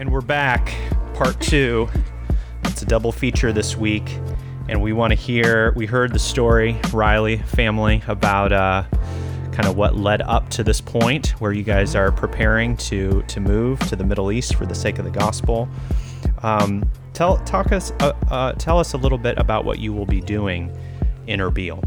And 0.00 0.10
we're 0.10 0.22
back, 0.22 0.74
part 1.12 1.38
two. 1.40 1.86
It's 2.64 2.80
a 2.80 2.86
double 2.86 3.12
feature 3.12 3.52
this 3.52 3.76
week, 3.76 4.18
and 4.66 4.80
we 4.80 4.94
want 4.94 5.10
to 5.10 5.14
hear. 5.14 5.74
We 5.76 5.84
heard 5.84 6.14
the 6.14 6.18
story, 6.18 6.80
Riley 6.90 7.36
family, 7.36 8.02
about 8.06 8.50
uh, 8.50 8.84
kind 9.52 9.66
of 9.66 9.76
what 9.76 9.98
led 9.98 10.22
up 10.22 10.48
to 10.52 10.64
this 10.64 10.80
point 10.80 11.38
where 11.38 11.52
you 11.52 11.62
guys 11.62 11.94
are 11.94 12.10
preparing 12.10 12.78
to 12.78 13.22
to 13.24 13.40
move 13.40 13.78
to 13.90 13.94
the 13.94 14.02
Middle 14.02 14.32
East 14.32 14.54
for 14.54 14.64
the 14.64 14.74
sake 14.74 14.98
of 14.98 15.04
the 15.04 15.10
gospel. 15.10 15.68
Um, 16.42 16.90
tell 17.12 17.36
talk 17.44 17.70
us 17.70 17.92
uh, 18.00 18.14
uh, 18.30 18.52
tell 18.52 18.78
us 18.78 18.94
a 18.94 18.96
little 18.96 19.18
bit 19.18 19.36
about 19.36 19.66
what 19.66 19.80
you 19.80 19.92
will 19.92 20.06
be 20.06 20.22
doing 20.22 20.74
in 21.26 21.40
Erbil. 21.40 21.86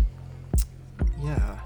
Yeah. 1.24 1.62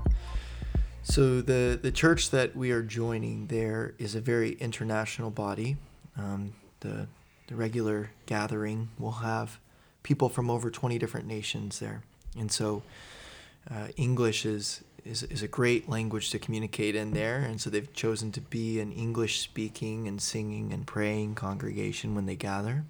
So 1.04 1.42
the 1.42 1.78
the 1.82 1.92
church 1.92 2.32
that 2.32 2.56
we 2.56 2.72
are 2.72 2.84
joining 2.84 3.48
there 3.48 3.96
is 3.98 4.16
a 4.16 4.22
very 4.22 4.54
international 4.54 5.30
body. 5.30 5.76
Um, 6.18 6.54
the 6.80 7.08
the 7.48 7.56
regular 7.56 8.12
gathering 8.26 8.90
will 9.00 9.12
have 9.12 9.58
people 10.04 10.28
from 10.28 10.50
over 10.50 10.70
20 10.70 11.00
different 11.00 11.28
nations 11.28 11.80
there, 11.80 12.04
and 12.38 12.52
so 12.52 12.84
uh, 13.72 13.88
English 13.96 14.46
is, 14.46 14.84
is 15.06 15.24
is 15.24 15.42
a 15.42 15.48
great 15.48 15.88
language 15.90 16.30
to 16.32 16.40
communicate 16.40 16.96
in 16.96 17.12
there, 17.12 17.38
and 17.38 17.60
so 17.62 17.70
they've 17.70 17.94
chosen 17.94 18.32
to 18.34 18.42
be 18.42 18.80
an 18.80 18.92
English 18.92 19.40
speaking 19.40 20.08
and 20.08 20.22
singing 20.22 20.74
and 20.74 20.86
praying 20.86 21.36
congregation 21.36 22.16
when 22.16 22.26
they 22.26 22.36
gather. 22.36 22.84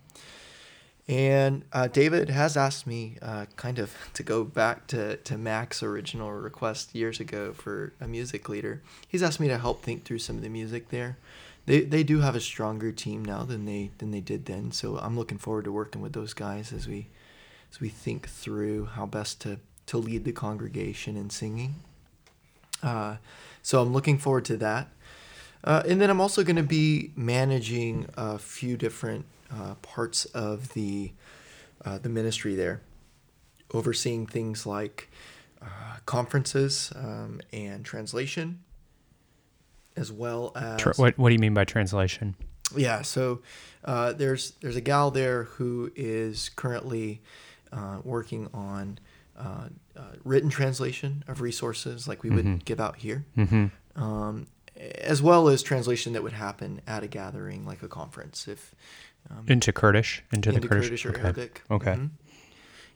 And 1.08 1.64
uh, 1.72 1.88
David 1.88 2.30
has 2.30 2.58
asked 2.58 2.86
me 2.86 3.18
uh, 3.22 3.46
kind 3.56 3.80
of 3.80 3.94
to 4.14 4.24
go 4.24 4.44
back 4.44 4.88
to, 4.88 5.18
to 5.18 5.38
Mac's 5.38 5.82
original 5.82 6.32
request 6.32 6.94
years 6.94 7.20
ago 7.20 7.54
for 7.54 7.94
a 8.02 8.08
music 8.08 8.50
leader. 8.50 8.82
He's 9.08 9.24
asked 9.24 9.40
me 9.40 9.48
to 9.48 9.58
help 9.58 9.84
think 9.84 10.04
through 10.04 10.20
some 10.20 10.36
of 10.36 10.42
the 10.42 10.50
music 10.50 10.90
there. 10.90 11.18
They, 11.68 11.82
they 11.82 12.04
do 12.04 12.22
have 12.22 12.36
a 12.36 12.40
stronger 12.40 12.94
team 12.94 13.24
now 13.24 13.44
than 13.44 13.66
they 13.66 13.92
than 13.98 14.12
they 14.12 14.22
did 14.22 14.46
then, 14.46 14.72
so 14.72 14.98
I'm 14.98 15.18
looking 15.18 15.38
forward 15.38 15.66
to 15.66 15.72
working 15.72 16.02
with 16.02 16.14
those 16.14 16.34
guys 16.34 16.72
as 16.72 16.88
we 16.88 17.10
as 17.72 17.82
we 17.82 17.90
think 17.90 18.30
through 18.30 18.86
how 18.86 19.06
best 19.06 19.42
to, 19.42 19.60
to 19.88 19.98
lead 19.98 20.24
the 20.24 20.32
congregation 20.32 21.18
in 21.18 21.30
singing. 21.30 21.76
Uh, 22.82 23.18
so 23.62 23.82
I'm 23.82 23.92
looking 23.92 24.18
forward 24.18 24.46
to 24.46 24.58
that. 24.58 24.88
Uh, 25.62 25.84
and 25.86 26.00
then 26.00 26.10
I'm 26.10 26.22
also 26.22 26.44
going 26.44 26.56
to 26.56 26.64
be 26.64 27.12
managing 27.18 28.08
a 28.16 28.38
few 28.38 28.78
different 28.78 29.26
uh, 29.54 29.76
parts 29.82 30.24
of 30.26 30.74
the 30.74 31.12
uh, 31.84 31.98
the 31.98 32.10
ministry 32.10 32.56
there, 32.56 32.80
overseeing 33.74 34.26
things 34.26 34.66
like 34.66 35.10
uh, 35.62 35.98
conferences 36.06 36.94
um, 36.96 37.42
and 37.52 37.84
translation, 37.84 38.64
as 39.98 40.12
well 40.12 40.52
as 40.56 40.80
Tr- 40.80 40.92
what 40.96 41.18
What 41.18 41.30
do 41.30 41.34
you 41.34 41.40
mean 41.40 41.54
by 41.54 41.66
translation? 41.66 42.36
yeah. 42.76 43.02
So 43.02 43.42
uh, 43.84 44.14
there's 44.14 44.52
there's 44.62 44.76
a 44.76 44.82
gal 44.82 45.12
there 45.12 45.44
who 45.44 45.92
is 45.96 46.50
currently 46.56 47.22
uh, 47.72 48.00
working 48.04 48.50
on 48.54 49.00
uh, 49.38 49.70
uh, 49.96 50.02
written 50.24 50.50
translation 50.50 51.24
of 51.28 51.42
resources 51.42 52.08
like 52.08 52.24
we 52.24 52.30
would 52.30 52.46
Mhm. 52.46 52.66
give 52.66 52.80
out 52.80 52.98
here, 52.98 53.26
Mm-hmm. 53.38 54.02
um, 54.02 54.48
as 55.02 55.22
well 55.22 55.48
as 55.50 55.62
translation 55.64 56.14
that 56.14 56.24
would 56.24 56.34
happen 56.34 56.82
at 56.88 57.04
a 57.04 57.08
gathering 57.08 57.66
like 57.66 57.82
a 57.84 57.88
conference 57.88 58.48
if 58.48 58.74
um, 59.30 59.44
Into 59.48 59.72
Kurdish, 59.74 60.24
into, 60.32 60.50
into 60.50 60.62
the 60.62 60.68
Kurdish. 60.68 60.86
Kurdish 60.88 61.06
or 61.06 61.10
okay. 61.10 61.22
Arabic. 61.22 61.62
Okay. 61.70 61.92
Mhm. 61.96 62.10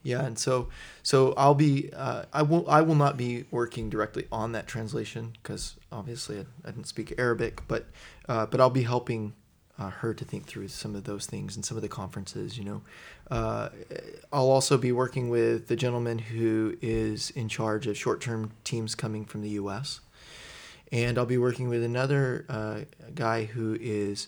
Yeah, 0.03 0.25
and 0.25 0.37
so 0.37 0.69
so 1.03 1.33
I'll 1.37 1.55
be 1.55 1.91
uh, 1.93 2.23
I 2.33 2.41
will 2.41 2.67
I 2.69 2.81
will 2.81 2.95
not 2.95 3.17
be 3.17 3.45
working 3.51 3.89
directly 3.89 4.27
on 4.31 4.51
that 4.53 4.67
translation 4.67 5.33
because 5.41 5.75
obviously 5.91 6.39
I, 6.39 6.45
I 6.65 6.71
didn't 6.71 6.87
speak 6.87 7.13
Arabic, 7.19 7.61
but 7.67 7.85
uh, 8.27 8.47
but 8.47 8.59
I'll 8.59 8.71
be 8.71 8.83
helping 8.83 9.33
uh, 9.77 9.89
her 9.89 10.13
to 10.13 10.25
think 10.25 10.45
through 10.45 10.69
some 10.69 10.95
of 10.95 11.03
those 11.03 11.27
things 11.27 11.55
and 11.55 11.63
some 11.63 11.77
of 11.77 11.83
the 11.83 11.89
conferences. 11.89 12.57
You 12.57 12.63
know, 12.63 12.81
uh, 13.29 13.69
I'll 14.33 14.49
also 14.49 14.77
be 14.77 14.91
working 14.91 15.29
with 15.29 15.67
the 15.67 15.75
gentleman 15.75 16.17
who 16.17 16.77
is 16.81 17.29
in 17.31 17.47
charge 17.47 17.85
of 17.85 17.95
short-term 17.95 18.51
teams 18.63 18.95
coming 18.95 19.23
from 19.25 19.41
the 19.41 19.49
U.S. 19.49 19.99
And 20.91 21.17
I'll 21.17 21.25
be 21.25 21.37
working 21.37 21.69
with 21.69 21.83
another 21.83 22.45
uh, 22.49 22.81
guy 23.13 23.45
who 23.45 23.77
is 23.79 24.27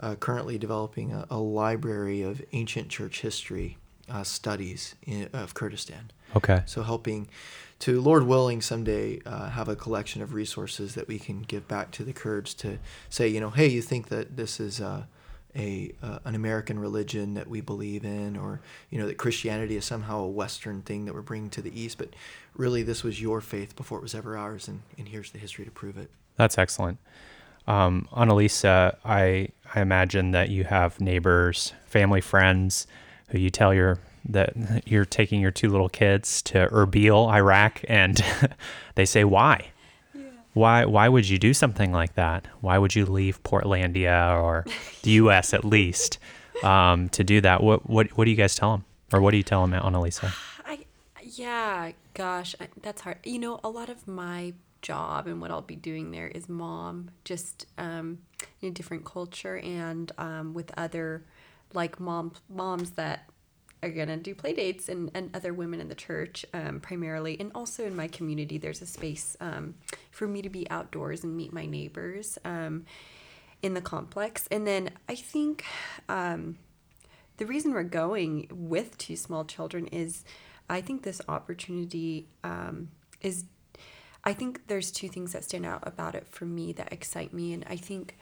uh, 0.00 0.16
currently 0.16 0.58
developing 0.58 1.12
a, 1.12 1.26
a 1.30 1.38
library 1.38 2.22
of 2.22 2.42
ancient 2.52 2.88
church 2.88 3.20
history 3.20 3.78
uh, 4.12 4.22
studies 4.22 4.94
in, 5.06 5.28
of 5.32 5.54
Kurdistan. 5.54 6.10
Okay. 6.36 6.62
So 6.66 6.82
helping 6.82 7.28
to, 7.80 8.00
Lord 8.00 8.24
willing, 8.26 8.60
someday 8.60 9.20
uh, 9.26 9.50
have 9.50 9.68
a 9.68 9.76
collection 9.76 10.22
of 10.22 10.34
resources 10.34 10.94
that 10.94 11.08
we 11.08 11.18
can 11.18 11.42
give 11.42 11.66
back 11.66 11.90
to 11.92 12.04
the 12.04 12.12
Kurds 12.12 12.54
to 12.54 12.78
say, 13.10 13.26
you 13.28 13.40
know, 13.40 13.50
hey, 13.50 13.66
you 13.66 13.82
think 13.82 14.08
that 14.08 14.36
this 14.36 14.60
is 14.60 14.80
uh, 14.80 15.04
a 15.56 15.92
uh, 16.02 16.18
an 16.24 16.34
American 16.34 16.78
religion 16.78 17.34
that 17.34 17.48
we 17.48 17.60
believe 17.60 18.04
in, 18.04 18.36
or 18.36 18.60
you 18.88 18.98
know 18.98 19.06
that 19.06 19.18
Christianity 19.18 19.76
is 19.76 19.84
somehow 19.84 20.20
a 20.20 20.28
Western 20.28 20.82
thing 20.82 21.04
that 21.04 21.14
we're 21.14 21.20
bringing 21.22 21.50
to 21.50 21.62
the 21.62 21.78
East, 21.78 21.98
but 21.98 22.08
really 22.54 22.82
this 22.82 23.02
was 23.02 23.20
your 23.20 23.40
faith 23.40 23.76
before 23.76 23.98
it 23.98 24.02
was 24.02 24.14
ever 24.14 24.36
ours, 24.36 24.68
and, 24.68 24.80
and 24.96 25.08
here's 25.08 25.30
the 25.30 25.38
history 25.38 25.64
to 25.64 25.70
prove 25.70 25.98
it. 25.98 26.10
That's 26.36 26.56
excellent. 26.56 26.98
Um, 27.66 28.08
Annalisa, 28.12 28.96
I 29.04 29.48
I 29.74 29.82
imagine 29.82 30.30
that 30.30 30.48
you 30.48 30.64
have 30.64 31.00
neighbors, 31.00 31.74
family, 31.84 32.22
friends 32.22 32.86
who 33.32 33.38
you 33.38 33.50
tell 33.50 33.74
your 33.74 33.98
that 34.28 34.54
you're 34.86 35.04
taking 35.04 35.40
your 35.40 35.50
two 35.50 35.68
little 35.68 35.88
kids 35.88 36.42
to 36.42 36.68
Erbil, 36.68 37.28
Iraq, 37.32 37.80
and 37.88 38.22
they 38.94 39.04
say 39.04 39.24
why? 39.24 39.70
Why 40.52 40.84
why 40.84 41.08
would 41.08 41.28
you 41.28 41.38
do 41.38 41.54
something 41.54 41.92
like 41.92 42.14
that? 42.14 42.46
Why 42.60 42.78
would 42.78 42.94
you 42.94 43.06
leave 43.06 43.42
Portlandia 43.42 44.40
or 44.40 44.64
the 45.02 45.10
U.S. 45.22 45.54
at 45.54 45.64
least 45.64 46.18
um, 46.62 47.08
to 47.10 47.24
do 47.24 47.40
that? 47.40 47.62
What 47.62 47.88
what 47.88 48.16
what 48.16 48.26
do 48.26 48.30
you 48.30 48.36
guys 48.36 48.54
tell 48.54 48.72
them, 48.72 48.84
or 49.12 49.20
what 49.20 49.30
do 49.30 49.38
you 49.38 49.42
tell 49.42 49.66
them, 49.66 49.80
Annalisa? 49.80 50.32
I 50.66 50.80
yeah, 51.22 51.92
gosh, 52.12 52.54
I- 52.60 52.68
that's 52.82 53.00
hard. 53.00 53.18
You 53.24 53.38
know, 53.38 53.60
a 53.64 53.70
lot 53.70 53.88
of 53.88 54.06
my 54.06 54.52
job 54.82 55.26
and 55.26 55.40
what 55.40 55.50
I'll 55.50 55.62
be 55.62 55.76
doing 55.76 56.10
there 56.10 56.28
is 56.28 56.48
mom, 56.48 57.10
just 57.24 57.66
um, 57.78 58.18
in 58.60 58.68
a 58.68 58.72
different 58.72 59.04
culture 59.04 59.56
and 59.58 60.12
um, 60.18 60.52
with 60.54 60.70
other 60.76 61.24
like 61.74 62.00
mom 62.00 62.32
moms 62.48 62.92
that 62.92 63.28
are 63.82 63.90
gonna 63.90 64.16
do 64.16 64.34
play 64.34 64.52
dates 64.52 64.88
and, 64.88 65.10
and 65.14 65.34
other 65.34 65.52
women 65.52 65.80
in 65.80 65.88
the 65.88 65.94
church 65.94 66.46
um, 66.54 66.78
primarily 66.80 67.38
and 67.40 67.50
also 67.54 67.84
in 67.84 67.96
my 67.96 68.06
community 68.06 68.56
there's 68.56 68.80
a 68.80 68.86
space 68.86 69.36
um, 69.40 69.74
for 70.10 70.28
me 70.28 70.40
to 70.40 70.48
be 70.48 70.68
outdoors 70.70 71.24
and 71.24 71.36
meet 71.36 71.52
my 71.52 71.66
neighbors 71.66 72.38
um, 72.44 72.84
in 73.62 73.74
the 73.74 73.80
complex. 73.80 74.46
And 74.50 74.66
then 74.66 74.90
I 75.08 75.14
think 75.14 75.64
um, 76.08 76.58
the 77.36 77.46
reason 77.46 77.72
we're 77.72 77.84
going 77.84 78.48
with 78.50 78.98
two 78.98 79.16
small 79.16 79.44
children 79.44 79.86
is 79.86 80.24
I 80.68 80.80
think 80.80 81.02
this 81.02 81.20
opportunity 81.28 82.28
um, 82.44 82.90
is 83.20 83.44
I 84.24 84.32
think 84.32 84.68
there's 84.68 84.90
two 84.90 85.08
things 85.08 85.32
that 85.32 85.44
stand 85.44 85.66
out 85.66 85.82
about 85.86 86.14
it 86.14 86.26
for 86.28 86.44
me 86.44 86.72
that 86.74 86.92
excite 86.92 87.32
me. 87.32 87.52
And 87.52 87.64
I 87.68 87.76
think 87.76 88.18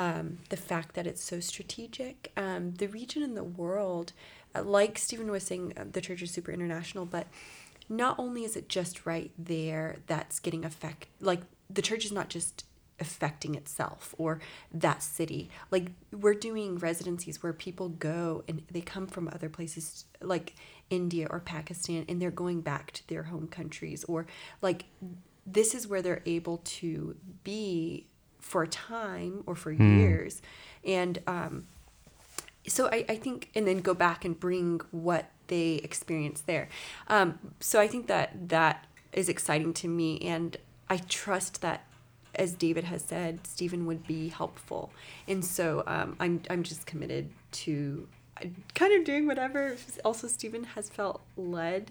um, 0.00 0.38
the 0.48 0.56
fact 0.56 0.94
that 0.94 1.06
it's 1.06 1.22
so 1.22 1.40
strategic. 1.40 2.32
Um, 2.34 2.72
the 2.72 2.88
region 2.88 3.22
in 3.22 3.34
the 3.34 3.44
world 3.44 4.14
uh, 4.54 4.62
like 4.64 4.98
Stephen 4.98 5.30
was 5.30 5.44
saying 5.44 5.74
uh, 5.76 5.84
the 5.92 6.00
church 6.00 6.22
is 6.22 6.30
super 6.30 6.50
international 6.50 7.04
but 7.04 7.26
not 7.88 8.18
only 8.18 8.42
is 8.44 8.56
it 8.56 8.68
just 8.68 9.04
right 9.04 9.30
there 9.38 9.98
that's 10.06 10.40
getting 10.40 10.64
affect 10.64 11.06
like 11.20 11.42
the 11.68 11.82
church 11.82 12.04
is 12.04 12.12
not 12.12 12.30
just 12.30 12.64
affecting 12.98 13.54
itself 13.54 14.14
or 14.18 14.40
that 14.72 15.02
city. 15.02 15.50
Like 15.70 15.92
we're 16.12 16.34
doing 16.34 16.78
residencies 16.78 17.42
where 17.42 17.52
people 17.52 17.90
go 17.90 18.42
and 18.48 18.62
they 18.70 18.80
come 18.80 19.06
from 19.06 19.28
other 19.28 19.48
places 19.48 20.06
like 20.20 20.54
india 20.90 21.26
or 21.30 21.38
pakistan 21.38 22.04
and 22.08 22.20
they're 22.20 22.32
going 22.32 22.60
back 22.60 22.90
to 22.90 23.06
their 23.06 23.22
home 23.22 23.46
countries 23.46 24.02
or 24.04 24.26
like 24.60 24.84
this 25.46 25.72
is 25.72 25.86
where 25.86 26.02
they're 26.02 26.22
able 26.26 26.58
to 26.58 27.16
be 27.44 28.06
for 28.40 28.62
a 28.62 28.68
time 28.68 29.42
or 29.46 29.54
for 29.54 29.70
years. 29.72 30.42
And 30.84 31.18
um 31.26 31.66
so 32.66 32.88
I, 32.88 33.04
I 33.08 33.16
think 33.16 33.50
and 33.54 33.66
then 33.66 33.78
go 33.78 33.94
back 33.94 34.24
and 34.24 34.38
bring 34.38 34.80
what 34.90 35.30
they 35.46 35.74
experienced 35.76 36.46
there. 36.46 36.68
Um, 37.08 37.38
so 37.60 37.80
i 37.80 37.88
think 37.88 38.06
that 38.06 38.48
that 38.48 38.86
is 39.12 39.28
exciting 39.28 39.72
to 39.74 39.88
me 39.88 40.18
and 40.20 40.56
i 40.88 40.96
trust 40.96 41.60
that 41.62 41.84
as 42.36 42.52
david 42.54 42.84
has 42.84 43.02
said 43.02 43.44
stephen 43.46 43.86
would 43.86 44.06
be 44.06 44.28
helpful. 44.28 44.92
And 45.26 45.44
so 45.44 45.82
um, 45.86 46.16
I'm, 46.20 46.42
I'm 46.48 46.62
just 46.62 46.86
committed 46.86 47.30
to 47.52 48.06
uh, 48.40 48.46
kind 48.74 48.92
of 48.94 49.04
doing 49.04 49.26
whatever 49.26 49.76
also 50.04 50.28
stephen 50.28 50.64
has 50.64 50.88
felt 50.88 51.20
led. 51.36 51.90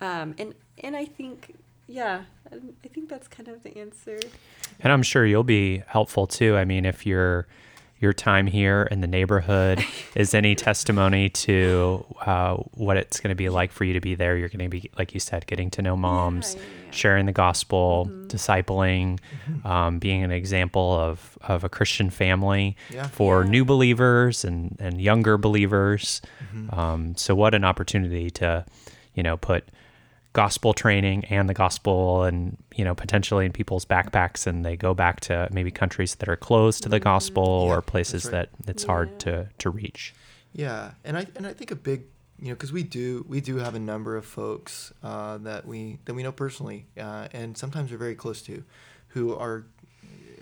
Um, 0.00 0.34
and 0.38 0.54
and 0.82 0.96
i 0.96 1.04
think 1.04 1.54
yeah 1.88 2.22
um, 2.52 2.72
i 2.84 2.88
think 2.88 3.08
that's 3.08 3.28
kind 3.28 3.48
of 3.48 3.62
the 3.62 3.76
answer 3.78 4.18
And 4.80 4.92
I'm 4.92 5.02
sure 5.02 5.24
you'll 5.24 5.42
be 5.44 5.82
helpful 5.86 6.26
too. 6.26 6.54
I 6.56 6.64
mean, 6.66 6.84
if 6.84 7.06
you're 7.06 7.46
your 7.98 8.12
time 8.12 8.46
here 8.46 8.86
in 8.90 9.00
the 9.00 9.06
neighborhood 9.06 9.82
is 10.14 10.34
any 10.34 10.54
testimony 10.54 11.30
to 11.30 12.04
uh, 12.26 12.56
what 12.74 12.98
it's 12.98 13.20
going 13.20 13.30
to 13.30 13.34
be 13.34 13.48
like 13.48 13.72
for 13.72 13.84
you 13.84 13.94
to 13.94 14.00
be 14.02 14.14
there. 14.14 14.36
You're 14.36 14.50
going 14.50 14.68
to 14.70 14.80
be, 14.80 14.90
like 14.98 15.14
you 15.14 15.20
said, 15.20 15.46
getting 15.46 15.70
to 15.70 15.80
know 15.82 15.96
moms, 15.96 16.54
Yeah, 16.54 16.60
yeah, 16.60 16.66
yeah. 16.84 16.90
sharing 16.90 17.24
the 17.24 17.32
gospel, 17.32 18.10
discipling, 18.26 19.18
um, 19.64 19.98
being 19.98 20.22
an 20.22 20.30
example 20.30 20.92
of, 21.00 21.38
of 21.40 21.64
a 21.64 21.70
Christian 21.70 22.10
family 22.10 22.76
Yeah. 22.92 23.06
for 23.08 23.44
Yeah. 23.44 23.50
new 23.50 23.64
believers 23.64 24.44
and, 24.44 24.76
and 24.78 25.00
younger 25.00 25.38
believers. 25.38 26.20
Mm-hmm. 26.54 26.78
Um, 26.78 27.16
so, 27.16 27.34
what 27.34 27.54
an 27.54 27.64
opportunity 27.64 28.28
to, 28.32 28.66
you 29.14 29.22
know, 29.22 29.38
put 29.38 29.64
gospel 30.36 30.74
training 30.74 31.24
and 31.30 31.48
the 31.48 31.54
gospel 31.54 32.22
and 32.24 32.58
you 32.74 32.84
know 32.84 32.94
potentially 32.94 33.46
in 33.46 33.52
people's 33.52 33.86
backpacks 33.86 34.46
and 34.46 34.66
they 34.66 34.76
go 34.76 34.92
back 34.92 35.18
to 35.18 35.48
maybe 35.50 35.70
countries 35.70 36.16
that 36.16 36.28
are 36.28 36.36
closed 36.36 36.82
to 36.82 36.90
the 36.90 37.00
gospel 37.00 37.46
Mm-hmm. 37.46 37.68
Yeah, 37.68 37.76
or 37.76 37.82
places 37.82 38.24
right. 38.24 38.32
that 38.32 38.48
it's 38.68 38.84
hard 38.84 39.18
to 39.20 39.48
to 39.58 39.70
reach 39.70 40.14
Yeah, 40.52 40.92
and 41.04 41.16
I 41.16 41.26
and 41.36 41.46
I 41.46 41.52
think 41.52 41.70
a 41.70 41.76
big, 41.76 42.02
you 42.38 42.48
know, 42.48 42.54
because 42.54 42.72
we 42.72 42.82
do 42.82 43.24
we 43.28 43.40
do 43.40 43.56
have 43.56 43.74
a 43.74 43.78
number 43.78 44.16
of 44.16 44.24
folks 44.26 44.92
uh, 45.02 45.38
that 45.38 45.66
we 45.66 45.98
that 46.04 46.14
we 46.14 46.22
know 46.22 46.32
personally, 46.32 46.86
uh, 47.00 47.28
and 47.32 47.56
sometimes 47.56 47.90
we're 47.90 47.98
very 47.98 48.14
close 48.14 48.42
to, 48.42 48.64
who 49.08 49.34
are 49.34 49.64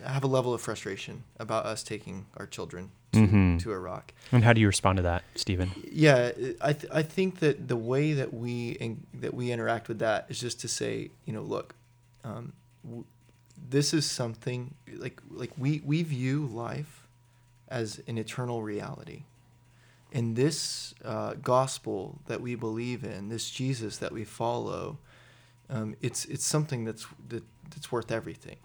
have 0.04 0.24
a 0.24 0.26
level 0.26 0.52
of 0.52 0.60
frustration 0.60 1.24
about 1.38 1.66
us 1.66 1.82
taking 1.82 2.26
our 2.36 2.46
children 2.46 2.90
to, 3.14 3.20
Mhm. 3.26 3.62
to 3.62 3.72
Iraq. 3.72 4.12
and 4.32 4.44
how 4.44 4.52
do 4.52 4.60
you 4.60 4.66
respond 4.66 4.96
to 4.98 5.02
that 5.02 5.22
stephen 5.34 5.70
Yeah, 5.90 6.32
I 6.60 6.72
th- 6.72 6.92
I 6.92 7.02
think 7.02 7.38
that 7.40 7.68
the 7.68 7.76
way 7.76 8.12
that 8.14 8.32
we 8.34 8.70
in- 8.72 9.06
that 9.20 9.32
we 9.34 9.50
interact 9.52 9.88
with 9.88 9.98
that 10.00 10.26
is 10.28 10.38
just 10.40 10.60
to 10.60 10.68
say, 10.68 11.10
you 11.24 11.32
know, 11.32 11.42
look, 11.42 11.74
um, 12.24 12.52
w- 12.84 13.04
this 13.70 13.94
is 13.94 14.04
something 14.10 14.74
like 15.04 15.20
like 15.30 15.52
we 15.58 15.80
we 15.84 16.02
view 16.02 16.46
life 16.46 17.06
as 17.68 18.00
an 18.06 18.18
eternal 18.18 18.62
reality, 18.62 19.22
and 20.12 20.36
this 20.36 20.94
uh, 21.04 21.34
gospel 21.42 22.20
that 22.26 22.40
we 22.40 22.54
believe 22.54 23.04
in, 23.04 23.28
this 23.30 23.50
Jesus 23.50 23.98
that 23.98 24.12
we 24.12 24.24
follow, 24.24 24.98
um, 25.70 25.94
it's 26.00 26.24
it's 26.26 26.44
something 26.44 26.84
that's 26.84 27.06
that, 27.28 27.42
that's 27.70 27.90
worth 27.92 28.10
everything. 28.12 28.56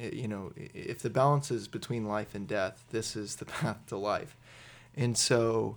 You 0.00 0.28
know, 0.28 0.52
if 0.56 1.02
the 1.02 1.10
balance 1.10 1.50
is 1.50 1.68
between 1.68 2.06
life 2.06 2.34
and 2.34 2.48
death, 2.48 2.84
this 2.90 3.16
is 3.16 3.36
the 3.36 3.44
path 3.46 3.78
to 3.88 3.96
life, 3.96 4.36
and 4.96 5.16
so 5.16 5.76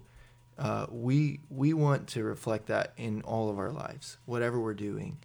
uh, 0.57 0.85
we 0.89 1.39
we 1.49 1.73
want 1.73 2.07
to 2.09 2.23
reflect 2.23 2.67
that 2.67 2.93
in 2.97 3.21
all 3.23 3.49
of 3.49 3.57
our 3.59 3.71
lives, 3.71 4.17
whatever 4.25 4.59
we're 4.59 4.73
doing. 4.73 5.17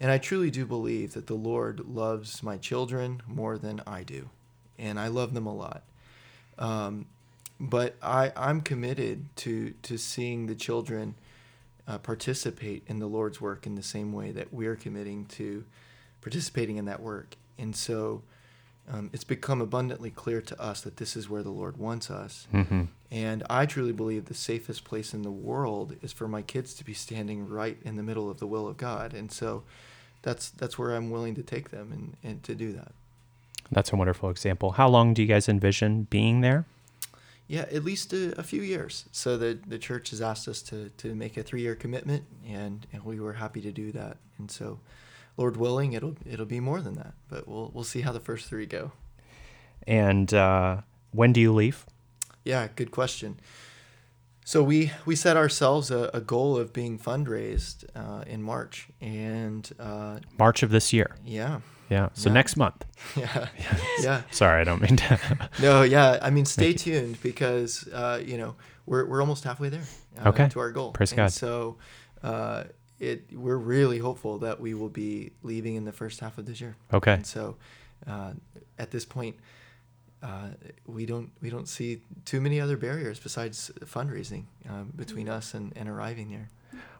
And 0.00 0.10
I 0.10 0.18
truly 0.18 0.50
do 0.50 0.66
believe 0.66 1.14
that 1.14 1.28
the 1.28 1.34
Lord 1.34 1.88
loves 1.88 2.42
my 2.42 2.56
children 2.56 3.22
more 3.26 3.56
than 3.56 3.80
I 3.86 4.02
do, 4.02 4.28
and 4.78 4.98
I 4.98 5.08
love 5.08 5.32
them 5.34 5.46
a 5.46 5.54
lot. 5.54 5.82
Um, 6.58 7.06
but 7.60 7.94
I 8.02 8.32
I'm 8.36 8.60
committed 8.60 9.34
to 9.36 9.74
to 9.82 9.96
seeing 9.96 10.46
the 10.46 10.54
children 10.54 11.14
uh, 11.86 11.98
participate 11.98 12.82
in 12.86 12.98
the 12.98 13.06
Lord's 13.06 13.40
work 13.40 13.66
in 13.66 13.74
the 13.74 13.82
same 13.82 14.12
way 14.12 14.32
that 14.32 14.52
we're 14.52 14.76
committing 14.76 15.26
to 15.26 15.64
participating 16.20 16.78
in 16.78 16.86
that 16.86 17.00
work. 17.00 17.36
And 17.58 17.76
so 17.76 18.22
um, 18.90 19.10
it's 19.12 19.24
become 19.24 19.60
abundantly 19.60 20.10
clear 20.10 20.40
to 20.42 20.60
us 20.60 20.82
that 20.82 20.98
this 20.98 21.16
is 21.16 21.28
where 21.28 21.42
the 21.42 21.50
Lord 21.50 21.76
wants 21.76 22.10
us. 22.10 22.46
mm-hmm. 22.52 22.84
And 23.10 23.44
I 23.48 23.64
truly 23.66 23.92
believe 23.92 24.24
the 24.24 24.34
safest 24.34 24.84
place 24.84 25.14
in 25.14 25.22
the 25.22 25.30
world 25.30 25.96
is 26.02 26.12
for 26.12 26.26
my 26.26 26.42
kids 26.42 26.74
to 26.74 26.84
be 26.84 26.94
standing 26.94 27.48
right 27.48 27.78
in 27.84 27.96
the 27.96 28.02
middle 28.02 28.28
of 28.28 28.40
the 28.40 28.46
will 28.46 28.66
of 28.66 28.76
God. 28.76 29.14
And 29.14 29.30
so 29.30 29.62
that's 30.22 30.50
that's 30.50 30.78
where 30.78 30.94
I'm 30.94 31.10
willing 31.10 31.34
to 31.36 31.42
take 31.42 31.70
them 31.70 31.92
and, 31.92 32.16
and 32.22 32.42
to 32.42 32.54
do 32.54 32.72
that. 32.72 32.92
that's 33.70 33.92
a 33.92 33.96
wonderful 33.96 34.30
example 34.30 34.72
how 34.72 34.88
long 34.88 35.14
do 35.14 35.22
you 35.22 35.28
guys 35.28 35.48
envision 35.48 36.04
being 36.10 36.40
there 36.40 36.64
Yeah, 37.46 37.66
at 37.70 37.84
least 37.84 38.12
a, 38.12 38.38
a 38.38 38.42
few 38.42 38.62
years. 38.62 39.04
So 39.12 39.36
the 39.36 39.58
the 39.66 39.78
church 39.78 40.10
has 40.10 40.20
asked 40.20 40.48
us 40.48 40.62
to 40.62 40.88
to 40.96 41.14
make 41.14 41.36
a 41.36 41.42
three 41.42 41.60
year 41.60 41.74
commitment, 41.74 42.24
and, 42.48 42.86
and 42.92 43.04
we 43.04 43.20
were 43.20 43.34
happy 43.34 43.60
to 43.60 43.70
do 43.72 43.92
that. 43.92 44.16
And 44.38 44.50
so, 44.50 44.78
Lord 45.36 45.56
willing, 45.56 45.92
it'll 45.92 46.16
it'll 46.24 46.46
be 46.46 46.60
more 46.60 46.80
than 46.80 46.94
that. 46.94 47.14
But 47.28 47.46
we'll 47.48 47.70
we'll 47.74 47.84
see 47.84 48.02
how 48.02 48.12
the 48.12 48.20
first 48.20 48.48
three 48.48 48.66
go. 48.66 48.92
and 49.86 50.32
uh, 50.32 50.80
when 51.12 51.32
do 51.32 51.40
you 51.40 51.52
leave 51.52 51.84
Yeah, 52.44 52.68
good 52.76 52.90
question. 52.90 53.38
So 54.46 54.62
we 54.62 54.92
we 55.06 55.16
set 55.16 55.36
ourselves 55.36 55.90
a, 55.90 56.10
a 56.12 56.20
goal 56.20 56.56
of 56.56 56.72
being 56.72 56.98
fundraised 56.98 57.84
uh, 57.96 58.24
in 58.26 58.42
March, 58.42 58.88
and 59.00 59.68
uh, 59.80 60.18
march 60.38 60.62
of 60.62 60.70
this 60.70 60.92
year 60.92 61.16
yeah, 61.24 61.60
yeah 61.88 62.08
so 62.12 62.28
Yeah. 62.28 62.34
next 62.34 62.56
month 62.56 62.84
yeah, 63.16 63.48
yeah. 64.02 64.22
sorry 64.30 64.60
i 64.60 64.64
don't 64.64 64.82
mean 64.82 64.96
to 64.96 65.18
No, 65.62 65.82
yeah. 65.82 66.18
I 66.20 66.30
mean, 66.30 66.44
stay 66.44 66.72
tuned 66.74 67.16
because 67.22 67.88
uh, 67.92 68.20
you 68.24 68.36
know 68.36 68.54
we're 68.86 69.06
we're 69.08 69.20
almost 69.22 69.44
halfway 69.44 69.70
there. 69.70 69.86
Uh, 70.18 70.28
Okay. 70.28 70.48
To 70.50 70.60
our 70.60 70.70
goal. 70.72 70.92
Praise 70.92 71.12
and 71.12 71.16
God. 71.16 71.32
So, 71.32 71.76
uh, 72.22 72.64
it 73.00 73.24
we're 73.32 73.56
really 73.56 73.98
hopeful 73.98 74.38
that 74.38 74.60
we 74.60 74.74
will 74.74 74.88
be 74.88 75.32
leaving 75.42 75.74
in 75.74 75.84
the 75.84 75.92
first 75.92 76.20
half 76.20 76.38
of 76.38 76.46
this 76.46 76.60
year. 76.60 76.76
okay 76.92 77.14
And 77.14 77.26
so, 77.26 77.56
uh, 78.06 78.32
at 78.78 78.90
this 78.90 79.04
point, 79.04 79.36
uh, 80.22 80.48
we 80.86 81.04
don't 81.06 81.30
we 81.42 81.50
don't 81.50 81.68
see 81.68 82.00
too 82.24 82.40
many 82.40 82.60
other 82.60 82.76
barriers 82.76 83.18
besides 83.18 83.70
fundraising 83.84 84.44
um, 84.68 84.92
between 84.96 85.28
us 85.28 85.54
and, 85.54 85.72
and 85.76 85.88
arriving 85.88 86.30
there. 86.30 86.48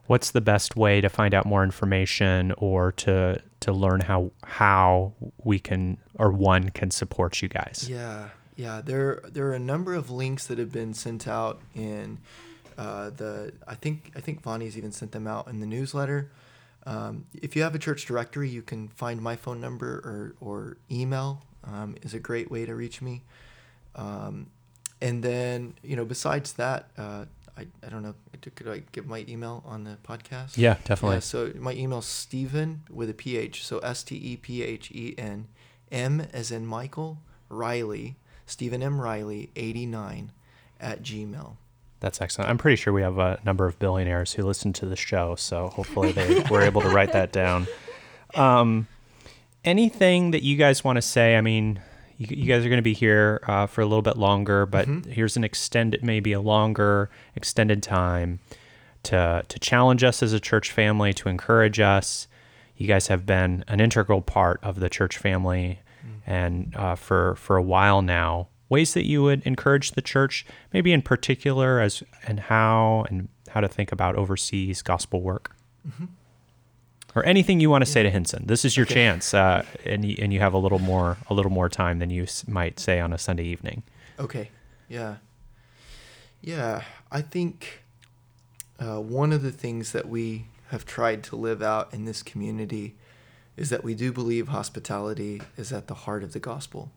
what's 0.07 0.31
the 0.31 0.41
best 0.41 0.75
way 0.75 1.01
to 1.01 1.09
find 1.09 1.33
out 1.33 1.45
more 1.45 1.63
information 1.63 2.53
or 2.57 2.91
to 2.91 3.41
to 3.61 3.71
learn 3.71 4.01
how 4.01 4.31
how 4.43 5.13
we 5.43 5.57
can 5.59 5.97
or 6.19 6.31
one 6.31 6.69
can 6.69 6.91
support 6.91 7.41
you 7.41 7.47
guys 7.47 7.87
Yeah, 7.89 8.29
yeah. 8.55 8.81
There 8.85 9.21
there 9.27 9.47
are 9.47 9.53
a 9.53 9.59
number 9.59 9.95
of 9.95 10.09
links 10.11 10.45
that 10.47 10.57
have 10.59 10.71
been 10.71 10.93
sent 10.93 11.27
out 11.27 11.59
in 11.73 12.19
uh, 12.77 13.09
the. 13.09 13.53
I 13.67 13.75
think 13.75 14.11
I 14.15 14.19
think 14.19 14.41
Vonnie's 14.41 14.77
even 14.77 14.91
sent 14.91 15.11
them 15.11 15.27
out 15.27 15.47
in 15.47 15.59
the 15.59 15.65
newsletter. 15.65 16.31
Um, 16.85 17.25
if 17.33 17.55
you 17.55 17.63
have 17.63 17.73
a 17.73 17.79
church 17.79 18.05
directory, 18.05 18.49
you 18.49 18.61
can 18.61 18.89
find 18.89 19.21
my 19.21 19.35
phone 19.35 19.59
number 19.59 19.87
or 19.87 20.35
or 20.39 20.77
email 20.91 21.43
um, 21.63 21.95
is 22.03 22.13
a 22.13 22.19
great 22.19 22.51
way 22.51 22.65
to 22.65 22.75
reach 22.75 23.01
me. 23.01 23.23
Um, 23.95 24.47
and 25.01 25.23
then 25.23 25.73
you 25.83 25.95
know 25.95 26.05
besides 26.05 26.53
that, 26.53 26.89
uh, 26.97 27.25
I 27.57 27.67
I 27.83 27.89
don't 27.89 28.03
know. 28.03 28.15
Could 28.55 28.67
I 28.67 28.83
give 28.91 29.07
my 29.07 29.25
email 29.27 29.63
on 29.65 29.83
the 29.83 29.97
podcast? 30.07 30.57
yeah 30.57 30.75
definitely 30.85 31.17
Yeah, 31.17 31.19
so 31.21 31.51
my 31.57 31.73
email 31.73 31.99
is 31.99 32.05
Stephen 32.05 32.83
with 32.89 33.09
a 33.09 33.13
PH. 33.13 33.65
So 33.65 33.79
S 33.79 34.03
T 34.03 34.15
E 34.15 34.37
P 34.37 34.61
H 34.61 34.91
E 34.91 35.15
N 35.17 35.47
M 35.91 36.27
as 36.33 36.51
in 36.51 36.65
Michael 36.65 37.19
Riley, 37.49 38.15
Stephen 38.45 38.81
M. 38.81 38.99
Riley, 38.99 39.51
89 39.55 40.31
at 40.79 41.01
Gmail. 41.01 41.57
That's 42.05 42.21
excellent. 42.21 42.51
I'm 42.51 42.59
pretty 42.59 42.75
sure 42.75 42.93
we 42.93 43.01
have 43.01 43.17
a 43.17 43.39
number 43.43 43.65
of 43.65 43.79
billionaires 43.79 44.33
who 44.33 44.43
listen 44.43 44.71
to 44.73 44.85
the 44.85 44.95
show, 44.95 45.33
so 45.33 45.69
hopefully 45.69 46.11
they 46.11 46.43
were 46.51 46.61
able 46.61 46.81
to 46.81 46.89
write 46.89 47.13
that 47.13 47.31
down. 47.31 47.65
Um, 48.35 48.87
anything 49.63 50.29
that 50.29 50.43
you 50.43 50.55
guys 50.55 50.83
want 50.83 50.97
to 50.97 51.01
say? 51.01 51.35
I 51.35 51.41
mean, 51.41 51.81
you, 52.19 52.27
you 52.29 52.45
guys 52.45 52.63
are 52.63 52.69
going 52.69 52.77
to 52.77 52.83
be 52.83 52.93
here 52.93 53.41
uh, 53.47 53.65
for 53.65 53.81
a 53.81 53.85
little 53.85 54.03
bit 54.03 54.17
longer, 54.17 54.67
but 54.67 54.87
Mhm. 54.87 55.07
here's 55.07 55.35
an 55.35 55.43
extended, 55.43 56.03
maybe 56.03 56.31
a 56.31 56.39
longer 56.39 57.09
extended 57.35 57.81
time 57.81 58.37
to 59.03 59.43
to 59.47 59.59
challenge 59.59 60.03
us 60.03 60.21
as 60.21 60.31
a 60.31 60.39
church 60.39 60.71
family, 60.71 61.11
to 61.13 61.27
encourage 61.27 61.79
us. 61.79 62.27
You 62.77 62.87
guys 62.87 63.07
have 63.07 63.25
been 63.25 63.63
an 63.67 63.79
integral 63.79 64.21
part 64.21 64.59
of 64.61 64.79
the 64.79 64.89
church 64.89 65.17
family, 65.17 65.79
and 66.27 66.71
uh, 66.75 66.93
for 66.93 67.33
for 67.35 67.57
a 67.57 67.63
while 67.63 68.03
now. 68.03 68.47
Ways 68.75 68.93
that 68.93 69.05
you 69.07 69.23
would 69.23 69.41
encourage 69.43 69.91
the 69.91 70.01
church, 70.01 70.45
maybe 70.73 70.91
in 70.91 71.01
particular, 71.01 71.79
as 71.79 72.03
and 72.27 72.41
how 72.41 73.05
and 73.09 73.29
how 73.49 73.61
to 73.61 73.69
think 73.69 73.93
about 73.93 74.15
overseas 74.17 74.81
gospel 74.81 75.21
work, 75.21 75.55
or 77.15 77.25
anything 77.25 77.61
you 77.61 77.69
want 77.69 77.85
to 77.85 77.89
say 77.89 78.03
to 78.03 78.09
Hinson. 78.09 78.47
This 78.47 78.65
is 78.65 78.75
your 78.75 78.85
Okay. 78.85 78.95
chance, 78.95 79.33
uh, 79.33 79.63
and 79.85 80.03
you, 80.03 80.17
and 80.19 80.33
you 80.33 80.41
have 80.41 80.53
a 80.53 80.57
little 80.57 80.79
more 80.79 81.15
a 81.29 81.33
little 81.33 81.51
more 81.53 81.69
time 81.69 81.99
than 81.99 82.09
you 82.09 82.23
s- 82.23 82.45
might 82.49 82.77
say 82.77 82.99
on 82.99 83.13
a 83.13 83.17
Sunday 83.17 83.45
evening. 83.45 83.83
Okay. 84.19 84.49
Yeah. 84.89 85.15
Yeah. 86.41 86.83
I 87.11 87.21
think 87.21 87.83
uh, 88.77 88.99
one 88.99 89.31
of 89.31 89.41
the 89.41 89.53
things 89.53 89.93
that 89.93 90.09
we 90.09 90.47
have 90.71 90.85
tried 90.85 91.23
to 91.23 91.37
live 91.37 91.61
out 91.63 91.93
in 91.93 92.03
this 92.03 92.21
community 92.21 92.95
is 93.55 93.69
that 93.69 93.85
we 93.85 93.95
do 93.95 94.11
believe 94.11 94.49
hospitality 94.49 95.41
is 95.55 95.71
at 95.71 95.87
the 95.87 95.93
heart 95.93 96.23
of 96.25 96.33
the 96.33 96.39
gospel. 96.41 96.91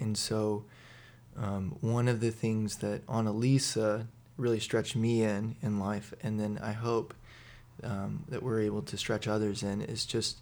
And 0.00 0.16
so, 0.18 0.64
um, 1.40 1.76
one 1.80 2.08
of 2.08 2.20
the 2.20 2.30
things 2.30 2.76
that 2.76 3.06
Annalisa 3.06 4.06
really 4.36 4.60
stretched 4.60 4.96
me 4.96 5.22
in 5.22 5.56
in 5.62 5.78
life, 5.78 6.12
and 6.22 6.38
then 6.38 6.58
I 6.62 6.72
hope 6.72 7.14
um, 7.82 8.24
that 8.28 8.42
we're 8.42 8.60
able 8.60 8.82
to 8.82 8.96
stretch 8.96 9.28
others 9.28 9.62
in, 9.62 9.82
is 9.82 10.04
just 10.04 10.38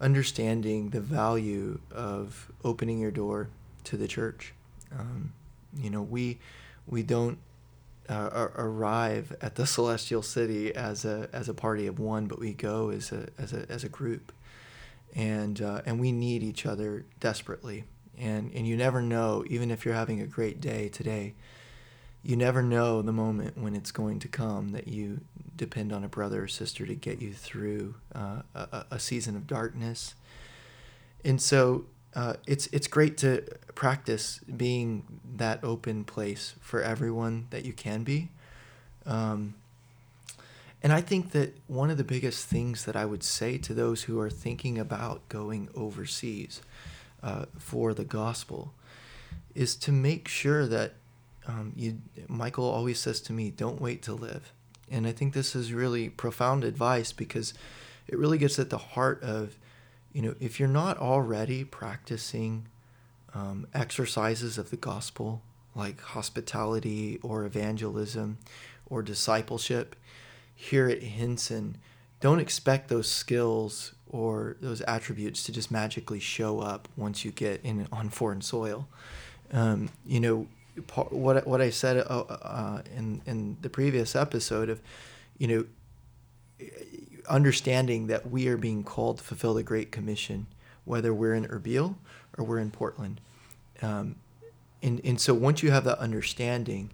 understanding 0.00 0.90
the 0.90 1.00
value 1.00 1.80
of 1.90 2.50
opening 2.64 2.98
your 2.98 3.10
door 3.10 3.48
to 3.84 3.96
the 3.96 4.08
church. 4.08 4.52
Um, 4.96 5.32
you 5.76 5.90
know, 5.90 6.02
we 6.02 6.38
we 6.86 7.02
don't 7.02 7.38
uh, 8.08 8.48
arrive 8.56 9.34
at 9.40 9.54
the 9.56 9.66
celestial 9.66 10.22
city 10.22 10.74
as 10.74 11.04
a 11.04 11.28
as 11.32 11.48
a 11.48 11.54
party 11.54 11.86
of 11.86 11.98
one, 11.98 12.26
but 12.26 12.38
we 12.38 12.52
go 12.52 12.90
as 12.90 13.10
a 13.12 13.28
as 13.38 13.52
a 13.52 13.66
as 13.68 13.84
a 13.84 13.88
group, 13.88 14.32
and 15.14 15.60
uh, 15.60 15.82
and 15.86 16.00
we 16.00 16.12
need 16.12 16.42
each 16.42 16.66
other 16.66 17.04
desperately. 17.20 17.84
And 18.18 18.50
and 18.54 18.66
you 18.66 18.76
never 18.76 19.02
know 19.02 19.44
even 19.48 19.70
if 19.70 19.84
you're 19.84 19.94
having 19.94 20.20
a 20.20 20.26
great 20.26 20.60
day 20.60 20.88
today 20.88 21.34
you 22.24 22.36
never 22.36 22.62
know 22.62 23.02
the 23.02 23.12
moment 23.12 23.58
when 23.58 23.76
it's 23.76 23.92
going 23.92 24.18
to 24.18 24.28
come 24.28 24.70
that 24.70 24.88
you 24.88 25.20
depend 25.56 25.92
on 25.92 26.02
a 26.02 26.08
brother 26.08 26.44
or 26.44 26.48
sister 26.48 26.86
to 26.86 26.94
get 26.94 27.20
you 27.20 27.32
through 27.32 27.94
uh, 28.14 28.40
a, 28.54 28.86
a, 28.92 28.98
season 28.98 29.36
of 29.36 29.46
darkness. 29.46 30.14
And 31.22 31.40
so 31.40 31.84
uh, 32.14 32.34
it's 32.46 32.66
it's 32.68 32.86
great 32.86 33.18
to 33.18 33.44
practice 33.74 34.40
being 34.56 35.04
that 35.36 35.62
open 35.62 36.04
place 36.04 36.54
for 36.60 36.82
everyone 36.82 37.46
that 37.50 37.64
you 37.64 37.74
can 37.74 38.04
be. 38.04 38.30
Um, 39.04 39.54
and 40.82 40.92
I 40.92 41.02
think 41.02 41.32
that 41.32 41.56
one 41.66 41.90
of 41.90 41.98
the 41.98 42.04
biggest 42.04 42.46
things 42.46 42.84
that 42.84 42.96
I 42.96 43.04
would 43.04 43.22
say 43.22 43.58
to 43.58 43.74
those 43.74 44.04
who 44.04 44.18
are 44.20 44.30
thinking 44.30 44.78
about 44.78 45.28
going 45.28 45.68
overseas 45.74 46.62
uh, 47.24 47.46
for 47.58 47.94
the 47.94 48.04
gospel 48.04 48.74
is 49.54 49.74
to 49.76 49.90
make 49.90 50.28
sure 50.28 50.66
that 50.66 50.92
um, 51.46 51.72
you. 51.74 51.98
Michael 52.28 52.64
always 52.64 52.98
says 53.00 53.20
to 53.22 53.32
me, 53.32 53.50
"Don't 53.50 53.80
wait 53.80 54.02
to 54.02 54.12
live," 54.12 54.52
and 54.90 55.06
I 55.06 55.12
think 55.12 55.32
this 55.32 55.56
is 55.56 55.72
really 55.72 56.08
profound 56.08 56.64
advice 56.64 57.12
because 57.12 57.54
it 58.06 58.18
really 58.18 58.38
gets 58.38 58.58
at 58.58 58.70
the 58.70 58.78
heart 58.78 59.22
of, 59.22 59.56
you 60.12 60.22
know, 60.22 60.34
if 60.38 60.60
you're 60.60 60.68
not 60.68 60.98
already 60.98 61.64
practicing 61.64 62.66
um, 63.34 63.66
exercises 63.74 64.58
of 64.58 64.70
the 64.70 64.76
gospel 64.76 65.42
like 65.74 66.00
hospitality 66.00 67.18
or 67.22 67.44
evangelism 67.44 68.38
or 68.86 69.02
discipleship 69.02 69.96
here 70.54 70.88
at 70.88 71.02
Hinson, 71.02 71.78
don't 72.20 72.38
expect 72.38 72.88
those 72.88 73.08
skills 73.08 73.94
or 74.14 74.56
those 74.60 74.80
attributes 74.82 75.42
to 75.42 75.50
just 75.50 75.72
magically 75.72 76.20
show 76.20 76.60
up 76.60 76.86
once 76.96 77.24
you 77.24 77.32
get 77.32 77.60
in 77.64 77.88
on 77.90 78.08
foreign 78.08 78.40
soil. 78.40 78.86
Um, 79.52 79.88
you 80.06 80.20
know, 80.20 80.46
what 81.10 81.44
what 81.48 81.60
I 81.60 81.70
said 81.70 81.96
uh, 81.96 82.20
uh, 82.20 82.82
in 82.96 83.22
in 83.26 83.56
the 83.60 83.68
previous 83.68 84.14
episode 84.14 84.68
of, 84.70 84.80
you 85.36 85.48
know, 85.48 85.64
understanding 87.28 88.06
that 88.06 88.30
we 88.30 88.46
are 88.46 88.56
being 88.56 88.84
called 88.84 89.18
to 89.18 89.24
fulfill 89.24 89.54
the 89.54 89.64
Great 89.64 89.90
Commission, 89.90 90.46
whether 90.84 91.12
we're 91.12 91.34
in 91.34 91.48
Erbil 91.48 91.96
or 92.38 92.44
we're 92.44 92.60
in 92.60 92.70
Portland. 92.70 93.20
Um, 93.82 94.14
and, 94.80 95.00
and 95.02 95.20
so 95.20 95.34
once 95.34 95.60
you 95.64 95.72
have 95.72 95.84
that 95.84 95.98
understanding, 95.98 96.90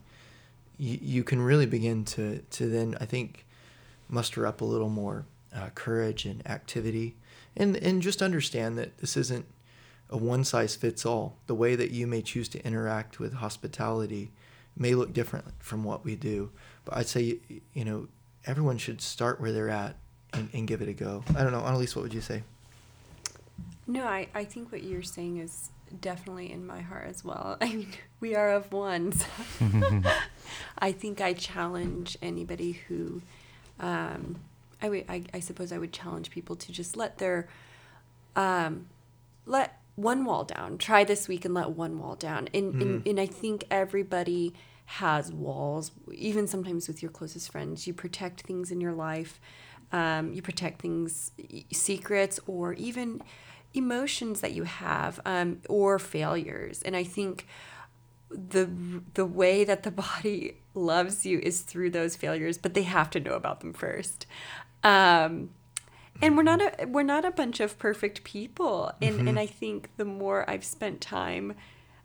you, 0.79 0.99
you 1.03 1.25
can 1.25 1.43
really 1.43 1.67
begin 1.67 2.05
to, 2.07 2.39
to 2.39 2.69
then, 2.69 2.97
I 3.01 3.05
think, 3.05 3.45
muster 4.09 4.47
up 4.47 4.61
a 4.61 4.65
little 4.65 4.89
more 4.89 5.27
uh, 5.55 5.71
courage 5.75 6.25
and 6.25 6.47
activity, 6.49 7.17
and 7.57 7.77
and 7.77 8.03
just 8.03 8.23
understand 8.23 8.79
that 8.79 8.99
this 8.99 9.17
isn't 9.17 9.47
a 10.09 10.17
one 10.17 10.45
size 10.45 10.77
fits 10.77 11.05
all. 11.07 11.37
The 11.47 11.55
way 11.55 11.77
that 11.77 11.91
you 11.91 12.07
may 12.07 12.23
choose 12.23 12.49
to 12.51 12.65
interact 12.65 13.19
with 13.19 13.35
hospitality 13.35 14.31
may 14.77 14.95
look 14.95 15.13
different 15.13 15.47
from 15.59 15.85
what 15.85 16.05
we 16.05 16.17
do, 16.17 16.51
but 16.85 16.97
I'd 16.97 17.09
say 17.09 17.39
you 17.73 17.85
know 17.85 18.09
everyone 18.47 18.79
should 18.79 19.01
start 19.01 19.41
where 19.41 19.53
they're 19.53 19.69
at 19.69 19.97
and, 20.33 20.49
and 20.53 20.67
give 20.67 20.83
it 20.83 20.89
a 20.89 20.93
go. 20.93 21.25
I 21.37 21.43
don't 21.43 21.53
know, 21.53 21.61
Annalise, 21.61 21.95
what 21.95 22.03
would 22.03 22.15
you 22.15 22.21
say? 22.21 22.43
No, 23.87 24.05
I, 24.05 24.29
I 24.35 24.45
think 24.45 24.71
what 24.71 24.83
you're 24.83 25.03
saying 25.03 25.39
is 25.39 25.71
definitely 26.01 26.53
in 26.53 26.67
my 26.67 26.81
heart 26.81 27.07
as 27.09 27.25
well. 27.25 27.57
I 27.61 27.75
mean, 27.75 27.89
we 28.21 28.35
are 28.35 28.53
of 28.53 28.73
one. 28.73 29.13
So 29.13 29.27
I 30.79 30.93
think 30.93 31.21
I 31.21 31.33
challenge 31.33 32.17
anybody 32.23 32.81
who 32.89 33.23
um, 33.79 34.37
I 34.83 34.89
would, 34.89 35.05
I, 35.09 35.25
I 35.35 35.41
suppose 35.41 35.73
I 35.73 35.79
would 35.79 35.93
challenge 35.93 36.31
people 36.31 36.57
to 36.57 36.73
just 36.73 36.97
let 36.97 37.19
their, 37.19 37.49
um, 38.37 38.87
let 39.47 39.81
one 39.97 40.25
wall 40.25 40.45
down. 40.45 40.79
Try 40.79 41.05
this 41.05 41.29
week 41.29 41.45
and 41.45 41.55
let 41.55 41.71
one 41.71 41.99
wall 41.99 42.17
down. 42.17 42.49
And, 42.55 42.75
mm. 42.75 42.81
and, 42.81 43.07
and 43.07 43.21
I 43.21 43.27
think 43.27 43.65
everybody 43.71 44.55
has 44.87 45.33
walls, 45.33 45.93
even 46.13 46.47
sometimes 46.47 46.89
with 46.89 47.03
your 47.03 47.11
closest 47.11 47.53
friends. 47.53 47.87
You 47.87 47.95
protect 47.95 48.43
things 48.43 48.71
in 48.71 48.81
your 48.81 48.93
life. 48.93 49.41
Um, 49.93 50.33
you 50.33 50.43
protect 50.43 50.83
things, 50.83 51.33
secrets, 51.73 52.41
or 52.47 52.75
even 52.75 53.23
emotions 53.75 54.41
that 54.41 54.53
you 54.53 54.65
have, 54.65 55.21
um, 55.25 55.61
or 55.69 55.99
failures. 55.99 56.83
And 56.83 56.97
I 56.97 57.05
think 57.05 57.47
the 58.31 58.71
the 59.15 59.27
way 59.27 59.65
that 59.65 59.83
the 59.83 59.91
body 60.05 60.57
loves 60.75 61.27
you 61.27 61.41
is 61.41 61.61
through 61.61 61.91
those 61.91 62.17
failures, 62.17 62.59
but 62.59 62.75
they 62.75 62.85
have 62.85 63.11
to 63.11 63.21
know 63.21 63.35
about 63.35 63.61
them 63.61 63.73
first. 63.73 64.27
Um, 64.83 65.51
and 66.23 66.37
we're 66.37 66.43
not 66.43 66.61
a 66.61 66.87
we're 66.87 67.03
not 67.03 67.25
a 67.25 67.31
bunch 67.31 67.61
of 67.61 67.79
perfect 67.79 68.25
people, 68.25 68.93
and 69.01 69.17
mm-hmm. 69.17 69.29
and 69.29 69.39
I 69.39 69.47
think 69.47 69.91
the 69.97 70.05
more 70.05 70.49
I've 70.49 70.65
spent 70.65 71.01
time 71.01 71.55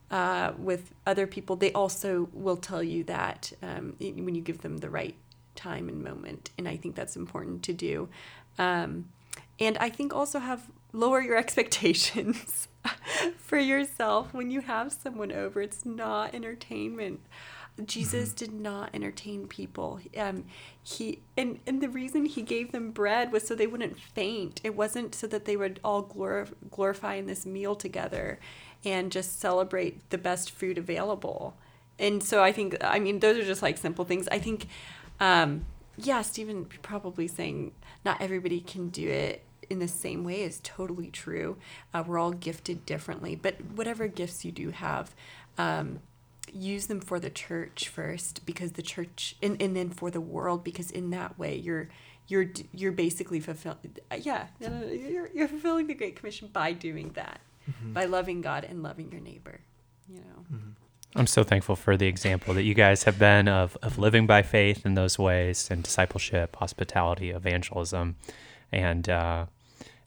uh, 0.09 0.53
with 0.57 0.93
other 1.05 1.27
people, 1.27 1.55
they 1.55 1.71
also 1.73 2.29
will 2.31 2.57
tell 2.57 2.83
you 2.83 3.03
that 3.05 3.51
um, 3.61 3.95
when 3.99 4.35
you 4.35 4.41
give 4.41 4.61
them 4.61 4.77
the 4.77 4.89
right 4.89 5.15
time 5.55 5.89
and 5.89 6.03
moment, 6.03 6.51
and 6.57 6.67
I 6.67 6.77
think 6.77 6.95
that's 6.95 7.15
important 7.15 7.63
to 7.63 7.73
do. 7.73 8.09
Um, 8.57 9.09
and 9.59 9.77
I 9.79 9.89
think 9.89 10.13
also 10.13 10.39
have 10.39 10.69
lower 10.93 11.21
your 11.21 11.37
expectations 11.43 12.67
for 13.37 13.57
yourself 13.57 14.33
when 14.33 14.49
you 14.49 14.61
have 14.61 14.91
someone 14.91 15.31
over. 15.31 15.61
It's 15.61 15.85
not 15.85 16.33
entertainment. 16.33 17.21
Jesus 17.83 18.29
mm-hmm. 18.29 18.35
did 18.37 18.53
not 18.53 18.89
entertain 18.93 19.47
people. 19.47 19.99
Um, 20.17 20.45
he 20.81 21.19
and 21.35 21.59
and 21.67 21.81
the 21.81 21.89
reason 21.89 22.25
he 22.25 22.41
gave 22.41 22.71
them 22.71 22.91
bread 22.91 23.31
was 23.31 23.45
so 23.45 23.55
they 23.55 23.67
wouldn't 23.67 23.99
faint. 23.99 24.61
It 24.63 24.75
wasn't 24.75 25.13
so 25.13 25.27
that 25.27 25.45
they 25.45 25.57
would 25.57 25.79
all 25.83 26.01
glorify, 26.01 26.53
glorify 26.71 27.15
in 27.15 27.25
this 27.25 27.45
meal 27.45 27.75
together, 27.75 28.39
and 28.85 29.11
just 29.11 29.39
celebrate 29.39 30.09
the 30.09 30.17
best 30.17 30.51
food 30.51 30.77
available. 30.77 31.57
And 31.99 32.23
so 32.23 32.41
I 32.41 32.51
think 32.51 32.77
I 32.81 32.99
mean 32.99 33.19
those 33.19 33.37
are 33.37 33.45
just 33.45 33.61
like 33.61 33.77
simple 33.77 34.05
things. 34.05 34.27
I 34.29 34.39
think, 34.39 34.67
um, 35.19 35.65
yeah, 35.97 36.21
Stephen 36.21 36.65
probably 36.81 37.27
saying 37.27 37.73
not 38.05 38.21
everybody 38.21 38.61
can 38.61 38.89
do 38.89 39.09
it 39.09 39.43
in 39.69 39.79
the 39.79 39.87
same 39.87 40.23
way 40.23 40.41
is 40.41 40.59
totally 40.63 41.09
true. 41.09 41.57
Uh, 41.93 42.03
we're 42.05 42.19
all 42.19 42.31
gifted 42.31 42.85
differently, 42.85 43.35
but 43.35 43.55
whatever 43.75 44.07
gifts 44.07 44.45
you 44.45 44.51
do 44.51 44.69
have, 44.69 45.15
um, 45.57 45.99
use 46.53 46.87
them 46.87 47.01
for 47.01 47.19
the 47.19 47.29
church 47.29 47.89
first, 47.89 48.45
because 48.45 48.73
the 48.73 48.81
church, 48.81 49.35
and, 49.41 49.61
and 49.61 49.75
then 49.75 49.89
for 49.89 50.11
the 50.11 50.21
world, 50.21 50.63
because 50.63 50.91
in 50.91 51.09
that 51.11 51.37
way 51.39 51.55
you're 51.55 51.89
you're 52.27 52.47
you're 52.73 52.91
basically 52.91 53.39
fulfilling. 53.39 53.97
Yeah, 54.19 54.47
you're 54.59 55.29
you're 55.33 55.47
fulfilling 55.47 55.87
the 55.87 55.93
Great 55.93 56.15
Commission 56.15 56.49
by 56.51 56.73
doing 56.73 57.11
that, 57.13 57.39
mm-hmm. 57.69 57.93
by 57.93 58.05
loving 58.05 58.41
God 58.41 58.63
and 58.63 58.81
loving 58.81 59.11
your 59.11 59.21
neighbor. 59.21 59.61
You 60.09 60.19
know. 60.19 60.45
Mm-hmm. 60.51 60.69
I'm 61.17 61.27
so 61.27 61.43
thankful 61.43 61.77
for 61.77 61.95
the 61.95 62.07
example 62.07 62.53
that 62.55 62.63
you 62.63 62.73
guys 62.73 63.03
have 63.03 63.17
been 63.17 63.47
of, 63.47 63.77
of 63.81 63.97
living 63.97 64.27
by 64.27 64.41
faith 64.41 64.85
in 64.85 64.95
those 64.95 65.17
ways 65.17 65.69
and 65.71 65.81
discipleship, 65.81 66.57
hospitality, 66.57 67.29
evangelism, 67.29 68.17
and 68.71 69.07
uh, 69.07 69.45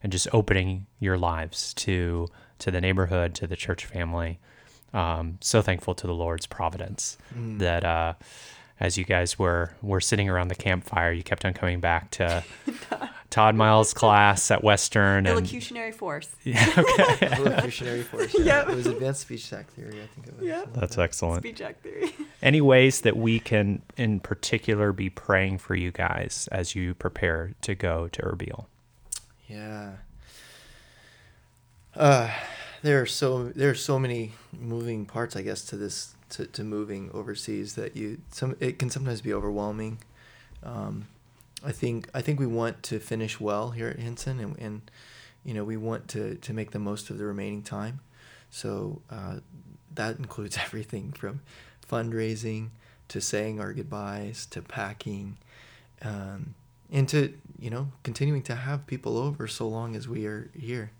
and 0.03 0.11
just 0.11 0.27
opening 0.33 0.85
your 0.99 1.17
lives 1.17 1.73
to 1.75 2.27
to 2.59 2.69
the 2.69 2.81
neighborhood, 2.81 3.33
to 3.35 3.47
the 3.47 3.55
church 3.55 3.85
family. 3.85 4.39
Um, 4.93 5.37
so 5.41 5.61
thankful 5.61 5.93
to 5.95 6.07
the 6.07 6.13
Lord's 6.13 6.47
providence 6.47 7.17
mm. 7.35 7.59
that 7.59 7.83
uh, 7.83 8.13
as 8.79 8.97
you 8.97 9.03
guys 9.03 9.37
were 9.37 9.71
were 9.81 10.01
sitting 10.01 10.29
around 10.29 10.47
the 10.47 10.55
campfire, 10.55 11.11
you 11.11 11.23
kept 11.23 11.45
on 11.45 11.53
coming 11.53 11.79
back 11.79 12.11
to 12.11 12.43
Todd 13.29 13.55
Miles' 13.55 13.93
class 13.93 14.49
at 14.49 14.63
Western. 14.63 15.25
Illocutionary 15.25 15.87
and, 15.87 15.95
force. 15.95 16.29
Yeah, 16.43 16.65
okay. 16.77 17.27
Illocutionary 17.27 18.03
force. 18.03 18.33
Yeah. 18.33 18.61
Yep. 18.61 18.69
It 18.69 18.75
was 18.75 18.87
advanced 18.87 19.21
speech 19.21 19.53
act 19.53 19.71
theory, 19.71 20.01
I 20.01 20.07
think 20.07 20.27
it 20.27 20.37
was. 20.37 20.47
Yeah. 20.47 20.65
That's 20.73 20.97
excellent. 20.97 21.43
Speech 21.43 21.61
act 21.61 21.83
theory. 21.83 22.13
Any 22.41 22.61
ways 22.61 23.01
that 23.01 23.17
we 23.17 23.39
can, 23.39 23.81
in 23.97 24.19
particular, 24.19 24.91
be 24.91 25.09
praying 25.09 25.59
for 25.59 25.75
you 25.75 25.91
guys 25.91 26.49
as 26.51 26.73
you 26.73 26.95
prepare 26.95 27.53
to 27.61 27.75
go 27.75 28.07
to 28.07 28.21
Erbil? 28.21 28.65
Yeah. 29.47 29.91
Uh, 31.95 32.31
there 32.81 33.01
are 33.01 33.05
so 33.05 33.49
there 33.49 33.69
are 33.69 33.75
so 33.75 33.99
many 33.99 34.33
moving 34.57 35.05
parts, 35.05 35.35
I 35.35 35.41
guess, 35.41 35.63
to 35.65 35.77
this 35.77 36.15
to, 36.29 36.45
to 36.45 36.63
moving 36.63 37.09
overseas 37.13 37.75
that 37.75 37.95
you 37.95 38.19
some 38.31 38.55
it 38.59 38.79
can 38.79 38.89
sometimes 38.89 39.21
be 39.21 39.33
overwhelming. 39.33 39.99
Um, 40.63 41.07
I 41.63 41.71
think 41.71 42.09
I 42.13 42.21
think 42.21 42.39
we 42.39 42.45
want 42.45 42.83
to 42.83 42.99
finish 42.99 43.39
well 43.39 43.71
here 43.71 43.89
at 43.89 43.99
Hinson, 43.99 44.39
and, 44.39 44.57
and 44.59 44.91
you 45.43 45.53
know 45.53 45.63
we 45.63 45.77
want 45.77 46.07
to 46.09 46.35
to 46.35 46.53
make 46.53 46.71
the 46.71 46.79
most 46.79 47.09
of 47.09 47.17
the 47.17 47.25
remaining 47.25 47.63
time. 47.63 47.99
So 48.49 49.01
uh, 49.09 49.37
that 49.95 50.17
includes 50.17 50.57
everything 50.61 51.11
from 51.11 51.41
fundraising 51.89 52.69
to 53.09 53.19
saying 53.19 53.59
our 53.59 53.73
goodbyes 53.73 54.45
to 54.47 54.61
packing. 54.61 55.37
Um, 56.01 56.55
and 56.91 57.07
to 57.09 57.33
you 57.59 57.69
know 57.69 57.91
continuing 58.03 58.41
to 58.43 58.55
have 58.55 58.87
people 58.87 59.17
over 59.17 59.47
so 59.47 59.67
long 59.67 59.95
as 59.95 60.07
we 60.07 60.25
are 60.25 60.49
here. 60.57 60.91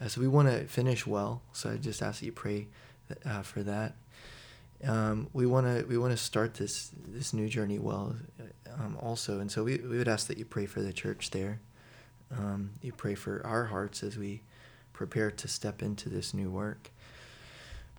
Uh, 0.00 0.08
so 0.08 0.20
we 0.20 0.28
want 0.28 0.48
to 0.48 0.64
finish 0.66 1.06
well. 1.06 1.42
So 1.52 1.70
I 1.70 1.76
just 1.76 2.02
ask 2.02 2.20
that 2.20 2.26
you 2.26 2.32
pray 2.32 2.66
uh, 3.24 3.42
for 3.42 3.62
that. 3.62 3.94
Um, 4.82 5.28
we 5.32 5.46
want 5.46 5.66
to 5.66 5.86
we 5.86 5.96
want 5.96 6.12
to 6.12 6.16
start 6.16 6.54
this 6.54 6.90
this 7.08 7.32
new 7.32 7.48
journey 7.48 7.78
well, 7.78 8.16
um, 8.78 8.98
also, 9.00 9.40
and 9.40 9.50
so 9.50 9.64
we, 9.64 9.78
we 9.78 9.96
would 9.96 10.08
ask 10.08 10.26
that 10.26 10.36
you 10.36 10.44
pray 10.44 10.66
for 10.66 10.82
the 10.82 10.92
church 10.92 11.30
there. 11.30 11.60
Um, 12.36 12.70
you 12.82 12.92
pray 12.92 13.14
for 13.14 13.40
our 13.46 13.66
hearts 13.66 14.02
as 14.02 14.18
we 14.18 14.42
prepare 14.92 15.30
to 15.30 15.48
step 15.48 15.82
into 15.82 16.08
this 16.08 16.34
new 16.34 16.50
work. 16.50 16.90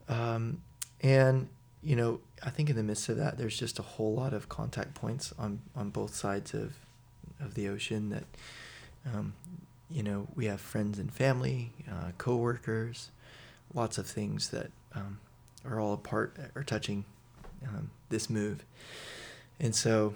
Um, 0.08 0.62
and 1.02 1.48
you 1.82 1.96
know, 1.96 2.20
I 2.44 2.50
think 2.50 2.70
in 2.70 2.76
the 2.76 2.84
midst 2.84 3.10
of 3.10 3.18
that, 3.18 3.38
there's 3.38 3.58
just 3.58 3.80
a 3.80 3.84
whole 3.84 4.14
lot 4.14 4.34
of 4.34 4.50
contact 4.50 4.94
points 4.94 5.34
on 5.40 5.62
on 5.76 5.90
both 5.90 6.14
sides 6.14 6.54
of 6.54 6.76
of 7.40 7.56
the 7.56 7.68
ocean 7.68 8.10
that 8.10 8.24
um, 9.12 9.34
you 9.96 10.04
know 10.04 10.28
we 10.36 10.46
have 10.46 10.60
friends 10.60 11.00
and 11.00 11.12
family, 11.12 11.72
uh, 11.90 12.12
coworkers, 12.18 13.12
lots 13.74 13.98
of 13.98 14.06
things 14.06 14.50
that 14.50 14.70
um, 14.94 15.20
are 15.66 15.80
all 15.80 15.94
a 15.94 15.98
part 15.98 16.36
or 16.54 16.64
touching 16.64 17.06
um, 17.66 17.90
this 18.10 18.30
move, 18.30 18.66
and 19.58 19.74
so 19.74 20.14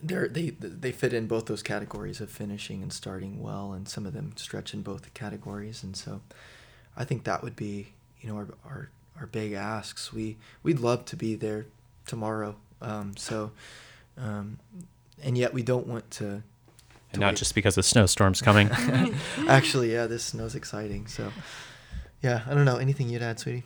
they're, 0.00 0.28
they 0.28 0.50
they 0.50 0.92
fit 0.92 1.12
in 1.12 1.26
both 1.26 1.46
those 1.46 1.64
categories 1.64 2.20
of 2.20 2.30
finishing 2.30 2.80
and 2.80 2.92
starting 2.92 3.42
well, 3.42 3.72
and 3.72 3.88
some 3.88 4.06
of 4.06 4.12
them 4.12 4.34
stretch 4.36 4.72
in 4.72 4.82
both 4.82 5.02
the 5.02 5.10
categories, 5.10 5.82
and 5.82 5.96
so 5.96 6.20
I 6.96 7.04
think 7.04 7.24
that 7.24 7.42
would 7.42 7.56
be 7.56 7.88
you 8.20 8.28
know 8.28 8.36
our 8.36 8.48
our, 8.64 8.90
our 9.18 9.26
big 9.26 9.52
asks. 9.52 10.12
We 10.12 10.36
we'd 10.62 10.78
love 10.78 11.04
to 11.06 11.16
be 11.16 11.34
there 11.34 11.66
tomorrow, 12.06 12.54
um, 12.80 13.16
so 13.16 13.50
um, 14.16 14.60
and 15.20 15.36
yet 15.36 15.52
we 15.52 15.64
don't 15.64 15.88
want 15.88 16.08
to. 16.12 16.44
And 17.12 17.20
not 17.20 17.30
wait. 17.32 17.38
just 17.38 17.54
because 17.54 17.74
the 17.74 17.82
snowstorm's 17.82 18.40
coming. 18.40 18.70
Actually, 19.48 19.92
yeah, 19.92 20.06
this 20.06 20.24
snow's 20.24 20.54
exciting. 20.54 21.06
So, 21.06 21.32
yeah, 22.22 22.42
I 22.46 22.54
don't 22.54 22.64
know. 22.64 22.76
Anything 22.76 23.08
you'd 23.08 23.22
add, 23.22 23.40
sweetie? 23.40 23.64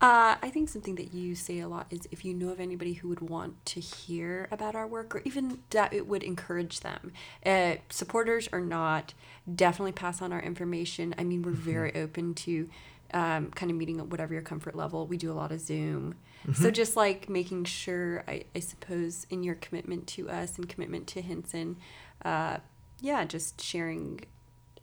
Uh, 0.00 0.34
I 0.42 0.50
think 0.50 0.68
something 0.68 0.96
that 0.96 1.14
you 1.14 1.34
say 1.34 1.60
a 1.60 1.68
lot 1.68 1.86
is 1.90 2.08
if 2.10 2.24
you 2.24 2.34
know 2.34 2.48
of 2.48 2.60
anybody 2.60 2.94
who 2.94 3.08
would 3.08 3.20
want 3.20 3.64
to 3.66 3.80
hear 3.80 4.48
about 4.50 4.74
our 4.74 4.86
work, 4.86 5.14
or 5.14 5.22
even 5.24 5.60
that 5.70 5.92
it 5.92 6.06
would 6.06 6.22
encourage 6.22 6.80
them. 6.80 7.12
Uh, 7.46 7.76
supporters 7.88 8.48
or 8.52 8.60
not, 8.60 9.14
definitely 9.52 9.92
pass 9.92 10.20
on 10.20 10.32
our 10.32 10.42
information. 10.42 11.14
I 11.16 11.24
mean, 11.24 11.42
we're 11.42 11.52
mm-hmm. 11.52 11.70
very 11.70 11.94
open 11.94 12.34
to 12.34 12.68
um, 13.14 13.50
kind 13.50 13.70
of 13.70 13.76
meeting 13.76 14.00
at 14.00 14.08
whatever 14.08 14.32
your 14.32 14.42
comfort 14.42 14.74
level. 14.74 15.06
We 15.06 15.16
do 15.16 15.30
a 15.30 15.34
lot 15.34 15.52
of 15.52 15.60
Zoom. 15.60 16.16
Mm-hmm. 16.46 16.60
So 16.60 16.70
just 16.70 16.96
like 16.96 17.28
making 17.28 17.64
sure, 17.64 18.24
I, 18.26 18.44
I, 18.54 18.58
suppose, 18.58 19.26
in 19.30 19.44
your 19.44 19.54
commitment 19.54 20.06
to 20.08 20.28
us 20.28 20.56
and 20.58 20.68
commitment 20.68 21.06
to 21.08 21.22
Hinson, 21.22 21.76
uh, 22.24 22.58
yeah, 23.02 23.24
just 23.24 23.60
sharing 23.60 24.20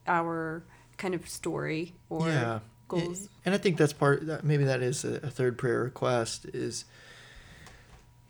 our 0.05 0.63
kind 0.97 1.15
of 1.15 1.27
story 1.27 1.93
or 2.09 2.27
yeah 2.27 2.59
goals. 2.89 3.29
And 3.45 3.55
I 3.55 3.57
think 3.57 3.77
that's 3.77 3.93
part. 3.93 4.27
That 4.27 4.43
maybe 4.43 4.65
that 4.65 4.81
is 4.81 5.05
a, 5.05 5.15
a 5.15 5.29
third 5.29 5.57
prayer 5.57 5.81
request. 5.81 6.45
Is 6.53 6.83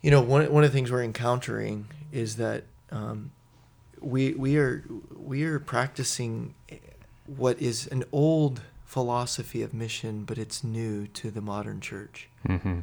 you 0.00 0.12
know 0.12 0.22
one 0.22 0.50
one 0.52 0.62
of 0.62 0.70
the 0.70 0.76
things 0.76 0.92
we're 0.92 1.02
encountering 1.02 1.88
is 2.12 2.36
that 2.36 2.62
um, 2.92 3.32
we 4.00 4.34
we 4.34 4.56
are 4.56 4.84
we 5.16 5.42
are 5.42 5.58
practicing 5.58 6.54
what 7.26 7.60
is 7.60 7.88
an 7.88 8.04
old 8.12 8.62
philosophy 8.84 9.62
of 9.62 9.74
mission, 9.74 10.24
but 10.24 10.38
it's 10.38 10.62
new 10.62 11.08
to 11.08 11.30
the 11.30 11.40
modern 11.40 11.80
church. 11.80 12.28
Mm-hmm. 12.46 12.80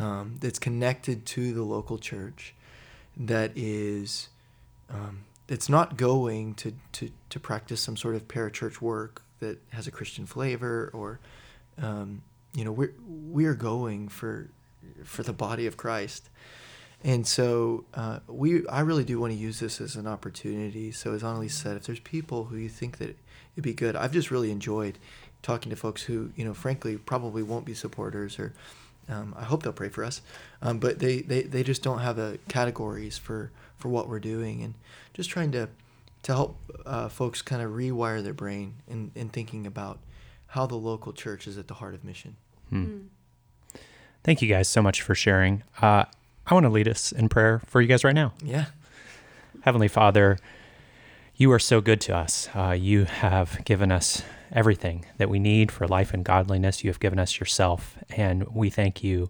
Um, 0.00 0.36
that's 0.40 0.58
connected 0.58 1.26
to 1.26 1.52
the 1.52 1.62
local 1.62 1.98
church. 1.98 2.54
That 3.16 3.50
is. 3.56 4.28
Um, 4.90 5.24
it's 5.48 5.68
not 5.68 5.96
going 5.96 6.54
to, 6.54 6.72
to, 6.92 7.10
to 7.30 7.40
practice 7.40 7.80
some 7.80 7.96
sort 7.96 8.14
of 8.14 8.28
parachurch 8.28 8.80
work 8.80 9.22
that 9.40 9.58
has 9.70 9.86
a 9.86 9.90
Christian 9.90 10.26
flavor, 10.26 10.90
or 10.94 11.20
um, 11.80 12.22
you 12.54 12.64
know, 12.64 12.72
we're 12.72 12.94
we're 13.06 13.54
going 13.54 14.08
for 14.08 14.48
for 15.04 15.22
the 15.22 15.32
body 15.32 15.66
of 15.66 15.76
Christ. 15.76 16.30
And 17.02 17.26
so 17.26 17.84
uh, 17.92 18.20
we, 18.26 18.66
I 18.68 18.80
really 18.80 19.04
do 19.04 19.20
want 19.20 19.32
to 19.34 19.38
use 19.38 19.60
this 19.60 19.78
as 19.80 19.96
an 19.96 20.06
opportunity. 20.06 20.90
So 20.90 21.12
as 21.12 21.22
Annalise 21.22 21.54
said, 21.54 21.76
if 21.76 21.84
there's 21.84 22.00
people 22.00 22.44
who 22.44 22.56
you 22.56 22.70
think 22.70 22.96
that 22.96 23.18
it'd 23.54 23.62
be 23.62 23.74
good, 23.74 23.94
I've 23.94 24.12
just 24.12 24.30
really 24.30 24.50
enjoyed 24.50 24.98
talking 25.42 25.68
to 25.68 25.76
folks 25.76 26.02
who, 26.02 26.30
you 26.34 26.46
know, 26.46 26.54
frankly, 26.54 26.96
probably 26.96 27.42
won't 27.42 27.66
be 27.66 27.74
supporters 27.74 28.38
or 28.38 28.54
um, 29.08 29.34
I 29.36 29.44
hope 29.44 29.62
they'll 29.62 29.72
pray 29.72 29.88
for 29.88 30.04
us. 30.04 30.20
Um, 30.62 30.78
but 30.78 30.98
they, 30.98 31.20
they, 31.20 31.42
they 31.42 31.62
just 31.62 31.82
don't 31.82 31.98
have 31.98 32.16
the 32.16 32.38
categories 32.48 33.18
for, 33.18 33.50
for 33.76 33.88
what 33.88 34.08
we're 34.08 34.20
doing 34.20 34.62
and 34.62 34.74
just 35.12 35.30
trying 35.30 35.52
to 35.52 35.68
to 36.24 36.32
help 36.32 36.56
uh, 36.86 37.08
folks 37.08 37.42
kind 37.42 37.62
of 37.62 37.72
rewire 37.72 38.22
their 38.22 38.32
brain 38.32 38.74
in, 38.88 39.12
in 39.14 39.28
thinking 39.28 39.66
about 39.66 39.98
how 40.48 40.66
the 40.66 40.74
local 40.74 41.12
church 41.12 41.46
is 41.46 41.58
at 41.58 41.68
the 41.68 41.74
heart 41.74 41.94
of 41.94 42.02
mission. 42.02 42.36
Hmm. 42.70 42.84
hmm. 42.84 42.98
Thank 44.24 44.40
you 44.40 44.48
guys 44.48 44.68
so 44.68 44.80
much 44.80 45.02
for 45.02 45.14
sharing. 45.14 45.62
Uh, 45.82 46.06
I 46.46 46.54
want 46.54 46.64
to 46.64 46.70
lead 46.70 46.88
us 46.88 47.12
in 47.12 47.28
prayer 47.28 47.60
for 47.66 47.82
you 47.82 47.86
guys 47.86 48.04
right 48.04 48.14
now. 48.14 48.32
Yeah. 48.42 48.66
Heavenly 49.60 49.88
Father, 49.88 50.38
you 51.36 51.52
are 51.52 51.58
so 51.58 51.82
good 51.82 52.00
to 52.02 52.16
us. 52.16 52.48
Uh, 52.54 52.70
you 52.70 53.04
have 53.04 53.62
given 53.66 53.92
us 53.92 54.22
everything 54.54 55.04
that 55.18 55.28
we 55.28 55.38
need 55.38 55.70
for 55.72 55.86
life 55.86 56.14
and 56.14 56.24
godliness. 56.24 56.84
You 56.84 56.90
have 56.90 57.00
given 57.00 57.18
us 57.18 57.40
yourself, 57.40 57.98
and 58.16 58.44
we 58.54 58.70
thank 58.70 59.02
you 59.02 59.28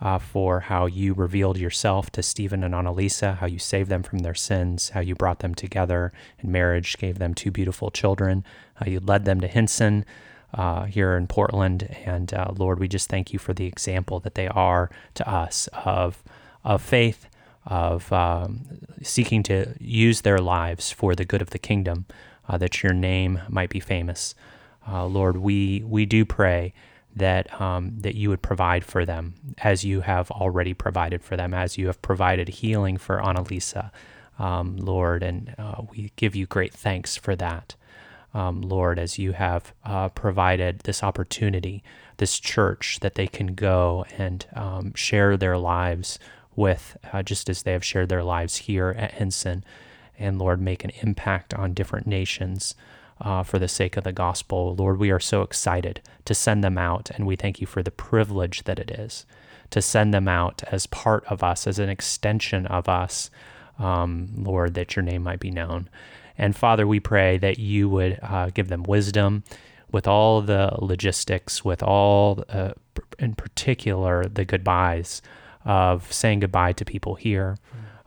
uh, 0.00 0.18
for 0.18 0.60
how 0.60 0.86
you 0.86 1.14
revealed 1.14 1.56
yourself 1.56 2.10
to 2.10 2.22
Stephen 2.22 2.62
and 2.62 2.74
Annalisa, 2.74 3.38
how 3.38 3.46
you 3.46 3.58
saved 3.58 3.88
them 3.88 4.02
from 4.02 4.18
their 4.18 4.34
sins, 4.34 4.90
how 4.90 5.00
you 5.00 5.14
brought 5.14 5.38
them 5.38 5.54
together 5.54 6.12
in 6.38 6.52
marriage, 6.52 6.98
gave 6.98 7.18
them 7.18 7.32
two 7.32 7.50
beautiful 7.50 7.90
children, 7.90 8.44
how 8.74 8.86
you 8.86 9.00
led 9.00 9.24
them 9.24 9.40
to 9.40 9.48
Hinson 9.48 10.04
uh, 10.52 10.84
here 10.84 11.16
in 11.16 11.26
Portland. 11.26 11.96
And 12.04 12.32
uh, 12.34 12.52
Lord, 12.54 12.78
we 12.78 12.88
just 12.88 13.08
thank 13.08 13.32
you 13.32 13.38
for 13.38 13.54
the 13.54 13.66
example 13.66 14.20
that 14.20 14.34
they 14.34 14.48
are 14.48 14.90
to 15.14 15.28
us 15.28 15.68
of, 15.72 16.22
of 16.62 16.82
faith, 16.82 17.28
of 17.64 18.12
um, 18.12 18.66
seeking 19.02 19.42
to 19.44 19.74
use 19.80 20.20
their 20.20 20.38
lives 20.38 20.92
for 20.92 21.14
the 21.14 21.24
good 21.24 21.40
of 21.40 21.50
the 21.50 21.58
kingdom, 21.58 22.04
uh, 22.48 22.58
that 22.58 22.82
your 22.82 22.92
name 22.92 23.40
might 23.48 23.70
be 23.70 23.80
famous. 23.80 24.34
Uh, 24.88 25.06
Lord, 25.06 25.36
we, 25.38 25.82
we 25.84 26.06
do 26.06 26.24
pray 26.24 26.72
that 27.16 27.60
um, 27.60 27.96
that 28.00 28.14
you 28.14 28.28
would 28.28 28.42
provide 28.42 28.84
for 28.84 29.06
them 29.06 29.34
as 29.58 29.84
you 29.84 30.02
have 30.02 30.30
already 30.30 30.74
provided 30.74 31.22
for 31.24 31.34
them, 31.36 31.54
as 31.54 31.78
you 31.78 31.86
have 31.86 32.00
provided 32.02 32.48
healing 32.48 32.98
for 32.98 33.18
Annalisa, 33.18 33.90
um, 34.38 34.76
Lord, 34.76 35.22
and 35.22 35.54
uh, 35.58 35.82
we 35.90 36.12
give 36.16 36.36
you 36.36 36.46
great 36.46 36.74
thanks 36.74 37.16
for 37.16 37.34
that, 37.36 37.74
um, 38.34 38.60
Lord, 38.60 38.98
as 38.98 39.18
you 39.18 39.32
have 39.32 39.72
uh, 39.82 40.10
provided 40.10 40.80
this 40.80 41.02
opportunity, 41.02 41.82
this 42.18 42.38
church 42.38 42.98
that 43.00 43.14
they 43.14 43.26
can 43.26 43.54
go 43.54 44.04
and 44.18 44.44
um, 44.54 44.92
share 44.94 45.38
their 45.38 45.56
lives 45.56 46.18
with, 46.54 46.98
uh, 47.14 47.22
just 47.22 47.48
as 47.48 47.62
they 47.62 47.72
have 47.72 47.84
shared 47.84 48.10
their 48.10 48.22
lives 48.22 48.56
here 48.56 48.94
at 48.98 49.12
Hinson, 49.12 49.64
and 50.18 50.38
Lord, 50.38 50.60
make 50.60 50.84
an 50.84 50.92
impact 51.00 51.54
on 51.54 51.72
different 51.72 52.06
nations 52.06 52.74
uh, 53.20 53.42
for 53.42 53.58
the 53.58 53.68
sake 53.68 53.96
of 53.96 54.04
the 54.04 54.12
gospel. 54.12 54.74
Lord, 54.74 54.98
we 54.98 55.10
are 55.10 55.20
so 55.20 55.42
excited 55.42 56.00
to 56.24 56.34
send 56.34 56.62
them 56.62 56.78
out, 56.78 57.10
and 57.14 57.26
we 57.26 57.36
thank 57.36 57.60
you 57.60 57.66
for 57.66 57.82
the 57.82 57.90
privilege 57.90 58.64
that 58.64 58.78
it 58.78 58.90
is 58.90 59.26
to 59.70 59.82
send 59.82 60.14
them 60.14 60.28
out 60.28 60.62
as 60.70 60.86
part 60.86 61.24
of 61.26 61.42
us, 61.42 61.66
as 61.66 61.78
an 61.78 61.88
extension 61.88 62.66
of 62.66 62.88
us, 62.88 63.30
um, 63.78 64.28
Lord, 64.36 64.74
that 64.74 64.96
your 64.96 65.02
name 65.02 65.22
might 65.22 65.40
be 65.40 65.50
known. 65.50 65.88
And 66.38 66.54
Father, 66.54 66.86
we 66.86 67.00
pray 67.00 67.38
that 67.38 67.58
you 67.58 67.88
would 67.88 68.18
uh, 68.22 68.50
give 68.50 68.68
them 68.68 68.82
wisdom 68.82 69.42
with 69.90 70.06
all 70.06 70.42
the 70.42 70.76
logistics, 70.78 71.64
with 71.64 71.82
all, 71.82 72.44
uh, 72.48 72.72
in 73.18 73.34
particular, 73.34 74.24
the 74.24 74.44
goodbyes 74.44 75.22
of 75.64 76.12
saying 76.12 76.40
goodbye 76.40 76.72
to 76.72 76.84
people 76.84 77.14
here, 77.14 77.56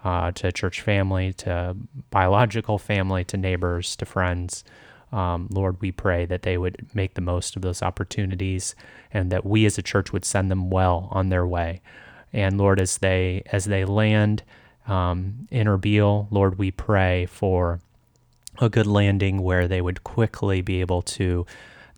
uh, 0.04 0.32
to 0.32 0.52
church 0.52 0.82
family, 0.82 1.34
to 1.34 1.76
biological 2.10 2.78
family, 2.78 3.24
to 3.26 3.38
neighbors, 3.38 3.96
to 3.96 4.06
friends. 4.06 4.64
Um, 5.12 5.48
Lord, 5.52 5.82
we 5.82 5.92
pray 5.92 6.26
that 6.26 6.44
they 6.44 6.58
would 6.58 6.88
make 6.94 7.16
the 7.16 7.22
most 7.22 7.56
of 7.56 7.62
those 7.62 7.82
opportunities 7.82 8.76
and 9.12 9.32
that 9.32 9.46
we 9.46 9.66
as 9.66 9.78
a 9.78 9.82
church 9.82 10.14
would 10.14 10.26
send 10.26 10.52
them 10.52 10.70
well 10.70 11.08
on 11.12 11.30
their 11.30 11.48
way. 11.48 11.82
And 12.32 12.58
Lord, 12.58 12.80
as 12.80 13.00
they 13.00 13.44
as 13.52 13.66
they 13.66 13.86
land 13.86 14.44
um, 14.88 15.48
in 15.50 15.68
Erbil, 15.68 16.28
Lord, 16.30 16.60
we 16.60 16.72
pray 16.72 17.26
for 17.26 17.80
a 18.60 18.70
good 18.70 18.88
landing 18.88 19.42
where 19.42 19.68
they 19.68 19.82
would 19.82 20.04
quickly 20.04 20.62
be 20.62 20.82
able 20.82 21.02
to 21.02 21.46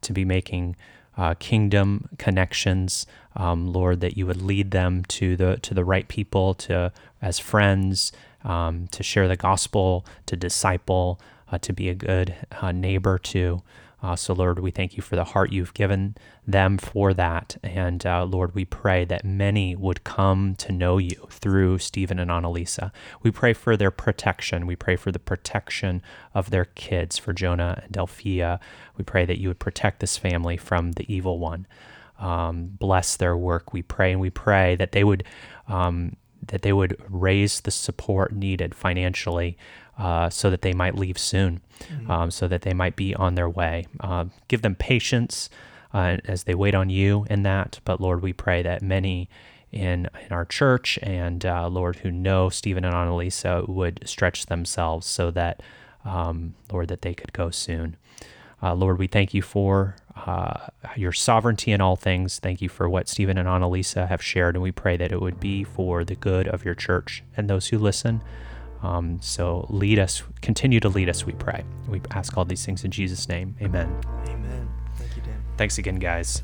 to 0.01 0.13
be 0.13 0.25
making 0.25 0.75
uh, 1.17 1.33
kingdom 1.35 2.09
connections. 2.17 3.05
Um, 3.35 3.71
Lord, 3.71 4.01
that 4.01 4.17
you 4.17 4.25
would 4.25 4.41
lead 4.41 4.71
them 4.71 5.03
to 5.05 5.35
the 5.35 5.57
to 5.57 5.73
the 5.73 5.83
right 5.83 6.07
people, 6.07 6.53
to 6.55 6.91
as 7.21 7.39
friends, 7.39 8.11
um, 8.43 8.87
to 8.91 9.03
share 9.03 9.27
the 9.27 9.35
gospel, 9.35 10.05
to 10.27 10.35
disciple 10.35 11.19
to 11.59 11.73
be 11.73 11.89
a 11.89 11.95
good 11.95 12.35
uh, 12.61 12.71
neighbor 12.71 13.17
to. 13.17 13.61
Uh, 14.03 14.15
so, 14.15 14.33
Lord, 14.33 14.59
we 14.59 14.71
thank 14.71 14.97
you 14.97 15.03
for 15.03 15.15
the 15.15 15.23
heart 15.23 15.51
you've 15.51 15.75
given 15.75 16.15
them 16.47 16.77
for 16.79 17.13
that. 17.13 17.57
And 17.61 18.03
uh, 18.03 18.25
Lord, 18.25 18.55
we 18.55 18.65
pray 18.65 19.05
that 19.05 19.23
many 19.23 19.75
would 19.75 20.03
come 20.03 20.55
to 20.55 20.71
know 20.71 20.97
you 20.97 21.27
through 21.29 21.77
Stephen 21.77 22.17
and 22.17 22.31
Annalisa. 22.31 22.91
We 23.21 23.29
pray 23.29 23.53
for 23.53 23.77
their 23.77 23.91
protection. 23.91 24.65
We 24.65 24.75
pray 24.75 24.95
for 24.95 25.11
the 25.11 25.19
protection 25.19 26.01
of 26.33 26.49
their 26.49 26.65
kids, 26.65 27.19
for 27.19 27.31
Jonah 27.31 27.81
and 27.83 27.93
Delphia. 27.93 28.59
We 28.97 29.03
pray 29.03 29.25
that 29.25 29.39
you 29.39 29.49
would 29.49 29.59
protect 29.59 29.99
this 29.99 30.17
family 30.17 30.57
from 30.57 30.93
the 30.93 31.13
evil 31.13 31.37
one. 31.37 31.67
Um, 32.17 32.71
bless 32.79 33.17
their 33.17 33.37
work, 33.37 33.71
we 33.71 33.83
pray. 33.83 34.11
And 34.11 34.21
we 34.21 34.31
pray 34.31 34.75
that 34.75 34.93
they 34.93 35.03
would. 35.03 35.23
Um, 35.67 36.15
that 36.47 36.63
they 36.63 36.73
would 36.73 36.97
raise 37.07 37.61
the 37.61 37.69
support 37.69 38.33
needed 38.33 38.73
financially 38.73 39.55
uh, 39.97 40.29
so 40.29 40.49
that 40.49 40.61
they 40.61 40.73
might 40.73 40.95
leave 40.95 41.17
soon, 41.17 41.61
mm-hmm. 41.79 42.09
um, 42.11 42.31
so 42.31 42.47
that 42.47 42.61
they 42.63 42.73
might 42.73 42.95
be 42.95 43.13
on 43.15 43.35
their 43.35 43.49
way. 43.49 43.85
Uh, 43.99 44.25
give 44.47 44.61
them 44.61 44.75
patience. 44.75 45.49
uh, 45.93 46.17
as 46.25 46.43
they 46.43 46.55
wait 46.55 46.75
on 46.75 46.89
you 46.89 47.25
in 47.29 47.43
that. 47.43 47.79
But 47.85 48.01
Lord, 48.01 48.21
we 48.21 48.33
pray 48.33 48.61
that 48.61 48.81
many 48.81 49.29
in 49.71 50.09
in 50.25 50.31
our 50.31 50.45
church 50.45 50.99
and 51.01 51.45
uh, 51.45 51.67
Lord 51.69 51.97
who 51.97 52.11
know 52.11 52.49
Stephen 52.49 52.83
and 52.83 52.93
Annalisa 52.93 53.67
would 53.69 54.01
stretch 54.05 54.47
themselves 54.47 55.07
so 55.07 55.31
that 55.31 55.61
um, 56.03 56.55
Lord 56.71 56.87
that 56.89 57.01
they 57.01 57.13
could 57.13 57.33
go 57.33 57.49
soon. 57.49 57.95
Uh, 58.63 58.75
Lord, 58.75 58.99
we 58.99 59.07
thank 59.07 59.33
you 59.33 59.41
for 59.41 59.95
uh, 60.15 60.67
your 60.95 61.11
sovereignty 61.11 61.71
in 61.71 61.81
all 61.81 61.95
things. 61.95 62.37
Thank 62.39 62.61
you 62.61 62.69
for 62.69 62.87
what 62.87 63.07
Stephen 63.07 63.37
and 63.37 63.47
Annalisa 63.47 64.07
have 64.07 64.21
shared, 64.21 64.55
and 64.55 64.61
we 64.61 64.71
pray 64.71 64.97
that 64.97 65.11
it 65.11 65.19
would 65.19 65.39
be 65.39 65.63
for 65.63 66.03
the 66.05 66.15
good 66.15 66.47
of 66.47 66.63
your 66.63 66.75
church 66.75 67.23
and 67.35 67.49
those 67.49 67.69
who 67.69 67.79
listen. 67.79 68.21
Um, 68.83 69.19
so 69.21 69.67
lead 69.69 69.99
us, 69.99 70.23
continue 70.41 70.79
to 70.79 70.89
lead 70.89 71.09
us, 71.09 71.25
we 71.25 71.33
pray. 71.33 71.63
We 71.87 72.01
ask 72.11 72.37
all 72.37 72.45
these 72.45 72.65
things 72.65 72.83
in 72.83 72.91
Jesus' 72.91 73.27
name. 73.29 73.55
Amen. 73.61 73.95
Amen. 74.27 74.69
Thank 74.95 75.15
you, 75.15 75.21
Dan. 75.21 75.43
Thanks 75.57 75.77
again, 75.77 75.95
guys. 75.95 76.41